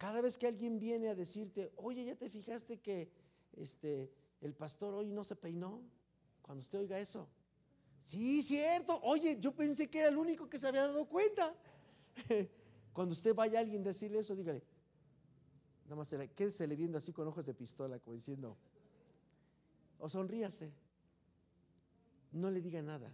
Cada 0.01 0.19
vez 0.19 0.35
que 0.35 0.47
alguien 0.47 0.79
viene 0.79 1.09
a 1.09 1.13
decirte, 1.13 1.71
oye, 1.75 2.03
ya 2.03 2.15
te 2.15 2.27
fijaste 2.27 2.79
que 2.79 3.07
este, 3.55 4.11
el 4.41 4.55
pastor 4.55 4.95
hoy 4.95 5.11
no 5.11 5.23
se 5.23 5.35
peinó, 5.35 5.83
cuando 6.41 6.63
usted 6.63 6.79
oiga 6.79 6.99
eso. 6.99 7.27
Sí, 8.03 8.41
cierto. 8.41 8.99
Oye, 9.03 9.37
yo 9.39 9.53
pensé 9.53 9.91
que 9.91 9.99
era 9.99 10.07
el 10.07 10.17
único 10.17 10.49
que 10.49 10.57
se 10.57 10.67
había 10.67 10.87
dado 10.87 11.05
cuenta. 11.05 11.55
Cuando 12.93 13.13
usted 13.13 13.35
vaya 13.35 13.59
a 13.59 13.61
alguien 13.61 13.83
decirle 13.83 14.17
eso, 14.17 14.35
dígale, 14.35 14.63
nada 15.83 15.97
más 15.97 16.09
quédese 16.33 16.65
le 16.65 16.75
viendo 16.75 16.97
así 16.97 17.13
con 17.13 17.27
ojos 17.27 17.45
de 17.45 17.53
pistola, 17.53 17.99
como 17.99 18.15
diciendo, 18.15 18.57
o 19.99 20.09
sonríase. 20.09 20.71
No 22.31 22.49
le 22.49 22.59
diga 22.59 22.81
nada. 22.81 23.13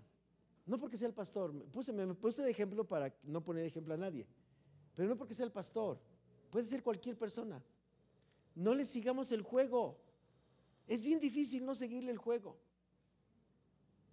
No 0.65 0.79
porque 0.79 0.95
sea 0.95 1.09
el 1.09 1.13
pastor. 1.13 1.51
Puse, 1.65 1.91
me 1.91 2.15
puse 2.15 2.43
de 2.43 2.49
ejemplo 2.49 2.85
para 2.87 3.13
no 3.23 3.43
poner 3.43 3.65
ejemplo 3.65 3.93
a 3.93 3.97
nadie. 3.97 4.25
Pero 4.95 5.09
no 5.09 5.17
porque 5.17 5.33
sea 5.33 5.45
el 5.45 5.51
pastor. 5.51 5.99
Puede 6.49 6.67
ser 6.67 6.83
cualquier 6.83 7.17
persona. 7.17 7.63
No 8.55 8.73
le 8.73 8.85
sigamos 8.85 9.31
el 9.31 9.41
juego. 9.41 9.97
Es 10.87 11.03
bien 11.03 11.19
difícil 11.19 11.65
no 11.65 11.75
seguirle 11.75 12.11
el 12.11 12.17
juego. 12.17 12.57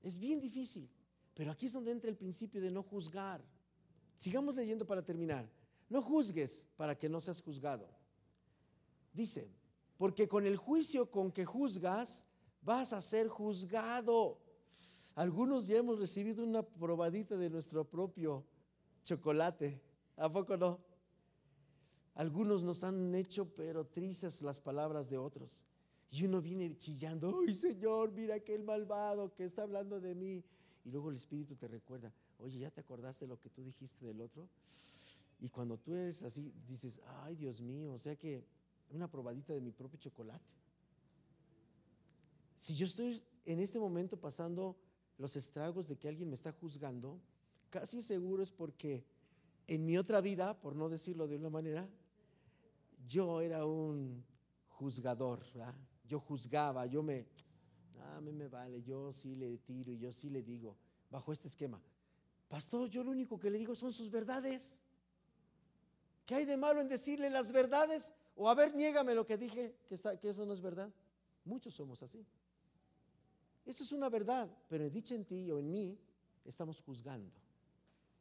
Es 0.02 0.18
bien 0.18 0.40
difícil. 0.40 0.88
Pero 1.34 1.50
aquí 1.50 1.66
es 1.66 1.72
donde 1.72 1.92
entra 1.92 2.10
el 2.10 2.16
principio 2.16 2.60
de 2.60 2.70
no 2.70 2.82
juzgar. 2.82 3.42
Sigamos 4.18 4.54
leyendo 4.54 4.86
para 4.86 5.02
terminar. 5.02 5.48
No 5.88 6.02
juzgues 6.02 6.68
para 6.76 6.96
que 6.96 7.08
no 7.08 7.20
seas 7.20 7.40
juzgado. 7.42 7.88
Dice, 9.12 9.50
porque 9.96 10.28
con 10.28 10.46
el 10.46 10.56
juicio 10.56 11.10
con 11.10 11.30
que 11.30 11.44
juzgas, 11.44 12.26
vas 12.62 12.92
a 12.92 13.00
ser 13.00 13.28
juzgado. 13.28 14.38
Algunos 15.14 15.66
ya 15.66 15.76
hemos 15.76 15.98
recibido 15.98 16.42
una 16.42 16.62
probadita 16.62 17.36
de 17.36 17.50
nuestro 17.50 17.84
propio 17.84 18.44
chocolate. 19.04 19.80
¿A 20.16 20.30
poco 20.30 20.56
no? 20.56 20.80
Algunos 22.14 22.62
nos 22.62 22.84
han 22.84 23.14
hecho 23.14 23.46
pero 23.54 23.86
tristes 23.86 24.42
las 24.42 24.60
palabras 24.60 25.10
de 25.10 25.18
otros. 25.18 25.66
Y 26.10 26.24
uno 26.24 26.40
viene 26.40 26.76
chillando, 26.76 27.40
ay 27.40 27.54
Señor, 27.54 28.12
mira 28.12 28.36
aquel 28.36 28.62
malvado 28.62 29.34
que 29.34 29.44
está 29.44 29.62
hablando 29.62 30.00
de 30.00 30.14
mí. 30.14 30.44
Y 30.84 30.90
luego 30.90 31.10
el 31.10 31.16
Espíritu 31.16 31.56
te 31.56 31.66
recuerda, 31.66 32.12
oye, 32.38 32.60
¿ya 32.60 32.70
te 32.70 32.80
acordaste 32.80 33.26
lo 33.26 33.40
que 33.40 33.50
tú 33.50 33.64
dijiste 33.64 34.06
del 34.06 34.20
otro? 34.20 34.48
Y 35.40 35.48
cuando 35.48 35.76
tú 35.76 35.94
eres 35.94 36.22
así, 36.22 36.52
dices, 36.68 37.00
ay 37.24 37.34
Dios 37.34 37.60
mío, 37.60 37.92
o 37.92 37.98
sea 37.98 38.14
que 38.14 38.44
una 38.90 39.10
probadita 39.10 39.52
de 39.52 39.60
mi 39.60 39.72
propio 39.72 39.98
chocolate. 39.98 40.44
Si 42.56 42.74
yo 42.74 42.86
estoy 42.86 43.20
en 43.44 43.58
este 43.58 43.78
momento 43.78 44.16
pasando 44.16 44.76
los 45.18 45.36
estragos 45.36 45.88
de 45.88 45.96
que 45.96 46.08
alguien 46.08 46.28
me 46.28 46.34
está 46.34 46.52
juzgando, 46.52 47.18
casi 47.70 48.02
seguro 48.02 48.42
es 48.42 48.52
porque 48.52 49.04
en 49.66 49.84
mi 49.84 49.98
otra 49.98 50.20
vida, 50.20 50.60
por 50.60 50.76
no 50.76 50.88
decirlo 50.88 51.26
de 51.26 51.36
una 51.36 51.50
manera, 51.50 51.88
yo 53.06 53.40
era 53.40 53.64
un 53.66 54.24
juzgador, 54.68 55.44
yo 56.06 56.20
juzgaba, 56.20 56.86
yo 56.86 57.02
me, 57.02 57.26
a 58.14 58.20
mí 58.20 58.32
me 58.32 58.48
vale, 58.48 58.82
yo 58.82 59.12
sí 59.12 59.34
le 59.34 59.58
tiro 59.58 59.92
y 59.92 59.98
yo 59.98 60.12
sí 60.12 60.30
le 60.30 60.42
digo, 60.42 60.76
bajo 61.10 61.32
este 61.32 61.48
esquema, 61.48 61.80
pastor, 62.48 62.88
yo 62.88 63.04
lo 63.04 63.10
único 63.10 63.38
que 63.38 63.50
le 63.50 63.58
digo 63.58 63.74
son 63.74 63.92
sus 63.92 64.10
verdades. 64.10 64.80
¿Qué 66.26 66.34
hay 66.34 66.44
de 66.46 66.56
malo 66.56 66.80
en 66.80 66.88
decirle 66.88 67.28
las 67.28 67.52
verdades? 67.52 68.12
O 68.34 68.48
a 68.48 68.54
ver, 68.54 68.74
niégame 68.74 69.14
lo 69.14 69.26
que 69.26 69.36
dije, 69.36 69.76
que, 69.86 69.94
está, 69.94 70.18
que 70.18 70.30
eso 70.30 70.46
no 70.46 70.54
es 70.54 70.60
verdad. 70.60 70.90
Muchos 71.44 71.74
somos 71.74 72.02
así. 72.02 72.24
Eso 73.66 73.84
es 73.84 73.92
una 73.92 74.08
verdad, 74.08 74.50
pero 74.68 74.88
dicha 74.88 75.14
en 75.14 75.24
ti 75.24 75.50
o 75.50 75.58
en 75.58 75.70
mí, 75.70 75.98
estamos 76.44 76.80
juzgando. 76.80 77.30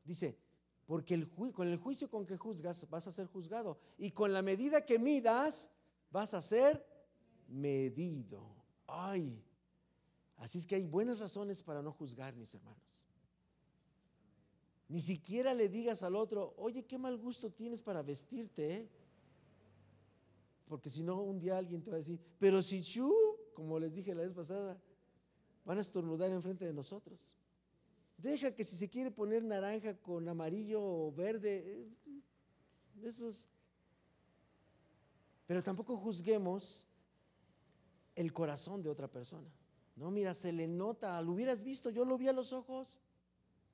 Dice, 0.03 0.37
porque 0.85 1.27
con 1.53 1.67
el 1.67 1.77
juicio 1.77 2.09
con 2.09 2.25
que 2.25 2.37
juzgas 2.37 2.89
vas 2.89 3.07
a 3.07 3.11
ser 3.11 3.27
juzgado 3.27 3.77
y 3.97 4.11
con 4.11 4.33
la 4.33 4.41
medida 4.41 4.85
que 4.85 4.99
midas 4.99 5.71
vas 6.11 6.33
a 6.33 6.41
ser 6.41 6.85
medido. 7.47 8.43
Ay, 8.87 9.41
así 10.37 10.57
es 10.57 10.65
que 10.65 10.75
hay 10.75 10.85
buenas 10.85 11.19
razones 11.19 11.61
para 11.61 11.81
no 11.81 11.91
juzgar, 11.91 12.35
mis 12.35 12.53
hermanos. 12.53 12.81
Ni 14.89 14.99
siquiera 14.99 15.53
le 15.53 15.69
digas 15.69 16.03
al 16.03 16.15
otro, 16.15 16.53
oye, 16.57 16.85
qué 16.85 16.97
mal 16.97 17.17
gusto 17.17 17.49
tienes 17.49 17.81
para 17.81 18.03
vestirte, 18.03 18.75
¿eh? 18.75 18.89
porque 20.67 20.89
si 20.89 21.01
no, 21.03 21.21
un 21.21 21.39
día 21.39 21.57
alguien 21.57 21.81
te 21.81 21.89
va 21.89 21.95
a 21.95 21.99
decir, 21.99 22.19
pero 22.37 22.61
si 22.61 22.81
tú, 22.81 23.15
como 23.53 23.79
les 23.79 23.93
dije 23.93 24.13
la 24.13 24.23
vez 24.23 24.33
pasada, 24.33 24.79
van 25.65 25.77
a 25.77 25.81
estornudar 25.81 26.29
enfrente 26.31 26.65
de 26.65 26.73
nosotros. 26.73 27.37
Deja 28.17 28.53
que 28.53 28.63
si 28.63 28.77
se 28.77 28.89
quiere 28.89 29.11
poner 29.11 29.43
naranja 29.43 29.95
con 29.95 30.27
amarillo 30.29 30.81
o 30.81 31.11
verde, 31.11 31.87
esos. 33.03 33.49
Pero 35.45 35.61
tampoco 35.61 35.97
juzguemos 35.97 36.85
el 38.15 38.31
corazón 38.31 38.81
de 38.81 38.89
otra 38.89 39.07
persona. 39.07 39.49
No, 39.95 40.09
mira, 40.09 40.33
se 40.33 40.51
le 40.51 40.67
nota, 40.67 41.21
lo 41.21 41.33
hubieras 41.33 41.63
visto, 41.63 41.89
yo 41.89 42.05
lo 42.05 42.17
vi 42.17 42.27
a 42.27 42.33
los 42.33 42.53
ojos. 42.53 42.99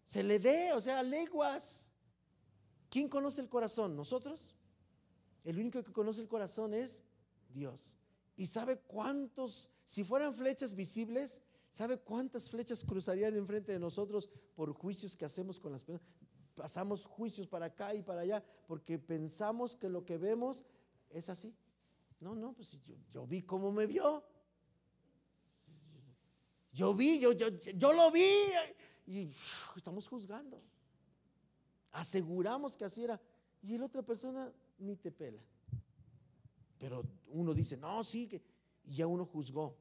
Se 0.05 0.23
le 0.23 0.39
ve, 0.39 0.73
o 0.73 0.81
sea, 0.81 1.03
leguas. 1.03 1.93
¿Quién 2.89 3.07
conoce 3.07 3.41
el 3.41 3.49
corazón? 3.49 3.95
¿Nosotros? 3.95 4.55
El 5.43 5.59
único 5.59 5.83
que 5.83 5.93
conoce 5.93 6.21
el 6.21 6.27
corazón 6.27 6.73
es 6.73 7.03
Dios. 7.53 7.97
Y 8.35 8.47
sabe 8.47 8.79
cuántos, 8.79 9.69
si 9.85 10.03
fueran 10.03 10.33
flechas 10.33 10.73
visibles, 10.73 11.41
¿Sabe 11.71 11.99
cuántas 11.99 12.49
flechas 12.49 12.83
cruzarían 12.83 13.35
enfrente 13.35 13.71
de 13.71 13.79
nosotros 13.79 14.29
por 14.55 14.73
juicios 14.73 15.15
que 15.15 15.25
hacemos 15.25 15.59
con 15.59 15.71
las 15.71 15.83
personas? 15.83 16.11
Pasamos 16.55 17.05
juicios 17.05 17.47
para 17.47 17.67
acá 17.67 17.93
y 17.93 18.01
para 18.01 18.21
allá 18.21 18.43
porque 18.67 18.97
pensamos 18.97 19.75
que 19.75 19.87
lo 19.87 20.03
que 20.03 20.17
vemos 20.17 20.65
es 21.09 21.29
así. 21.29 21.55
No, 22.19 22.35
no, 22.35 22.53
pues 22.53 22.77
yo, 23.13 23.25
vi 23.25 23.43
cómo 23.43 23.71
me 23.71 23.85
vio. 23.85 24.23
Yo 26.73 26.93
vi, 26.93 27.19
yo, 27.19 27.31
yo, 27.31 27.49
yo 27.49 27.93
lo 27.93 28.11
vi 28.11 28.27
y 29.05 29.31
estamos 29.75 30.07
juzgando. 30.07 30.61
Aseguramos 31.91 32.75
que 32.75 32.85
así 32.85 33.03
era. 33.03 33.19
Y 33.61 33.77
la 33.77 33.85
otra 33.85 34.01
persona 34.01 34.51
ni 34.77 34.95
te 34.95 35.11
pela. 35.11 35.41
Pero 36.77 37.03
uno 37.27 37.53
dice, 37.53 37.77
no, 37.77 38.03
sí, 38.03 38.27
que. 38.27 38.41
Y 38.85 38.95
ya 38.95 39.07
uno 39.07 39.25
juzgó 39.25 39.77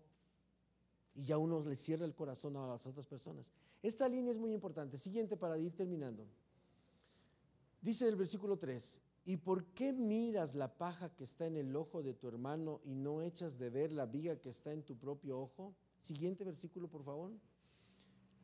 y 1.19 1.25
ya 1.25 1.37
uno 1.37 1.61
le 1.65 1.75
cierra 1.75 2.05
el 2.05 2.15
corazón 2.15 2.57
a 2.57 2.65
las 2.69 2.87
otras 2.87 3.05
personas. 3.05 3.51
Esta 3.83 4.09
línea 4.09 4.31
es 4.31 4.39
muy 4.39 4.53
importante. 4.53 4.97
Siguiente 4.97 5.37
para 5.37 5.59
ir 5.59 5.75
terminando. 5.75 6.25
Dice 7.83 8.07
el 8.07 8.15
versículo 8.15 8.57
3, 8.57 9.03
¿y 9.25 9.37
por 9.37 9.65
qué 9.75 9.93
miras 9.93 10.55
la 10.55 10.79
paja 10.79 11.13
que 11.17 11.25
está 11.25 11.47
en 11.47 11.57
el 11.57 11.75
ojo 11.75 12.05
de 12.05 12.15
tu 12.15 12.29
hermano 12.29 12.81
y 12.85 12.95
no 12.95 13.21
echas 13.21 13.59
de 13.59 13.69
ver 13.69 13.91
la 13.91 14.07
viga 14.07 14.37
que 14.37 14.51
está 14.51 14.73
en 14.73 14.85
tu 14.85 14.97
propio 14.97 15.41
ojo? 15.41 15.75
Siguiente 15.99 16.45
versículo, 16.45 16.87
por 16.87 17.03
favor. 17.03 17.33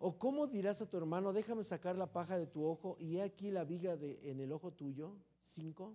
¿O 0.01 0.19
cómo 0.19 0.49
dirás 0.49 0.83
a 0.83 0.91
tu 0.91 0.97
hermano, 0.97 1.33
déjame 1.33 1.63
sacar 1.63 1.95
la 1.97 2.13
paja 2.13 2.37
de 2.37 2.49
tu 2.49 2.65
ojo 2.65 2.97
y 2.99 3.19
he 3.19 3.23
aquí 3.23 3.53
la 3.53 3.63
viga 3.63 3.97
de, 3.97 4.19
en 4.29 4.41
el 4.41 4.51
ojo 4.51 4.73
tuyo? 4.73 5.15
Cinco. 5.41 5.95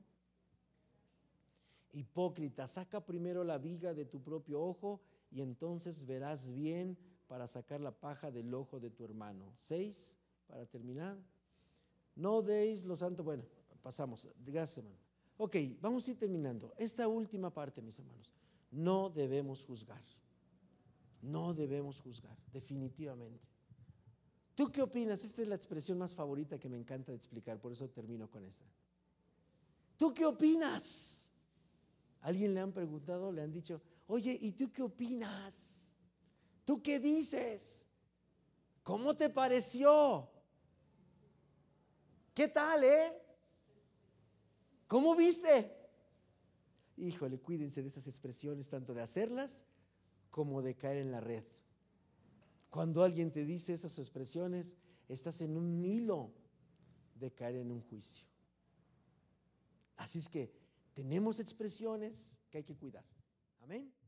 Hipócrita, 1.91 2.67
saca 2.67 3.05
primero 3.05 3.43
la 3.43 3.57
viga 3.57 3.93
de 3.93 4.05
tu 4.05 4.21
propio 4.21 4.61
ojo 4.61 5.01
y 5.31 5.41
entonces 5.41 6.05
verás 6.05 6.49
bien 6.51 6.97
para 7.27 7.47
sacar 7.47 7.79
la 7.79 7.91
paja 7.91 8.31
del 8.31 8.53
ojo 8.53 8.79
de 8.79 8.89
tu 8.89 9.03
hermano. 9.03 9.53
Seis, 9.57 10.17
para 10.47 10.65
terminar. 10.65 11.17
No 12.15 12.41
deis 12.41 12.83
lo 12.85 12.95
santo. 12.95 13.23
Bueno, 13.23 13.43
pasamos. 13.81 14.27
Gracias, 14.45 14.79
hermano. 14.79 14.99
Ok, 15.37 15.55
vamos 15.79 16.07
a 16.07 16.11
ir 16.11 16.17
terminando. 16.17 16.73
Esta 16.77 17.07
última 17.07 17.53
parte, 17.53 17.81
mis 17.81 17.97
hermanos. 17.99 18.33
No 18.71 19.09
debemos 19.09 19.63
juzgar. 19.63 20.01
No 21.21 21.53
debemos 21.53 21.99
juzgar, 21.99 22.37
definitivamente. 22.51 23.47
¿Tú 24.55 24.71
qué 24.71 24.81
opinas? 24.81 25.23
Esta 25.23 25.41
es 25.41 25.47
la 25.47 25.55
expresión 25.55 25.97
más 25.97 26.13
favorita 26.13 26.57
que 26.57 26.69
me 26.69 26.77
encanta 26.77 27.11
de 27.11 27.17
explicar, 27.17 27.59
por 27.59 27.71
eso 27.71 27.89
termino 27.89 28.29
con 28.29 28.43
esta. 28.45 28.65
¿Tú 29.97 30.13
qué 30.13 30.25
opinas? 30.25 31.29
¿Alguien 32.21 32.53
le 32.53 32.59
han 32.59 32.71
preguntado, 32.71 33.31
le 33.31 33.41
han 33.41 33.51
dicho, 33.51 33.81
oye, 34.09 34.37
¿y 34.41 34.51
tú 34.53 34.71
qué 34.71 34.81
opinas? 34.81 35.87
¿Tú 36.65 36.81
qué 36.81 36.99
dices? 36.99 37.85
¿Cómo 38.83 39.15
te 39.15 39.29
pareció? 39.29 40.27
¿Qué 42.33 42.47
tal, 42.47 42.83
eh? 42.83 43.13
¿Cómo 44.87 45.15
viste? 45.15 45.75
Híjole, 46.97 47.39
cuídense 47.39 47.83
de 47.83 47.89
esas 47.89 48.07
expresiones, 48.07 48.67
tanto 48.67 48.93
de 48.95 49.01
hacerlas 49.01 49.63
como 50.31 50.63
de 50.63 50.75
caer 50.75 50.97
en 50.97 51.11
la 51.11 51.21
red. 51.21 51.43
Cuando 52.71 53.03
alguien 53.03 53.31
te 53.31 53.45
dice 53.45 53.73
esas 53.73 53.99
expresiones, 53.99 54.75
estás 55.07 55.41
en 55.41 55.55
un 55.55 55.85
hilo 55.85 56.33
de 57.13 57.31
caer 57.31 57.57
en 57.57 57.71
un 57.71 57.81
juicio. 57.81 58.25
Así 59.97 60.17
es 60.17 60.27
que 60.27 60.51
tenemos 60.95 61.39
expresiones 61.39 62.37
que 62.49 62.59
hay 62.59 62.63
que 62.63 62.75
cuidar. 62.75 63.05
Amén. 63.61 63.98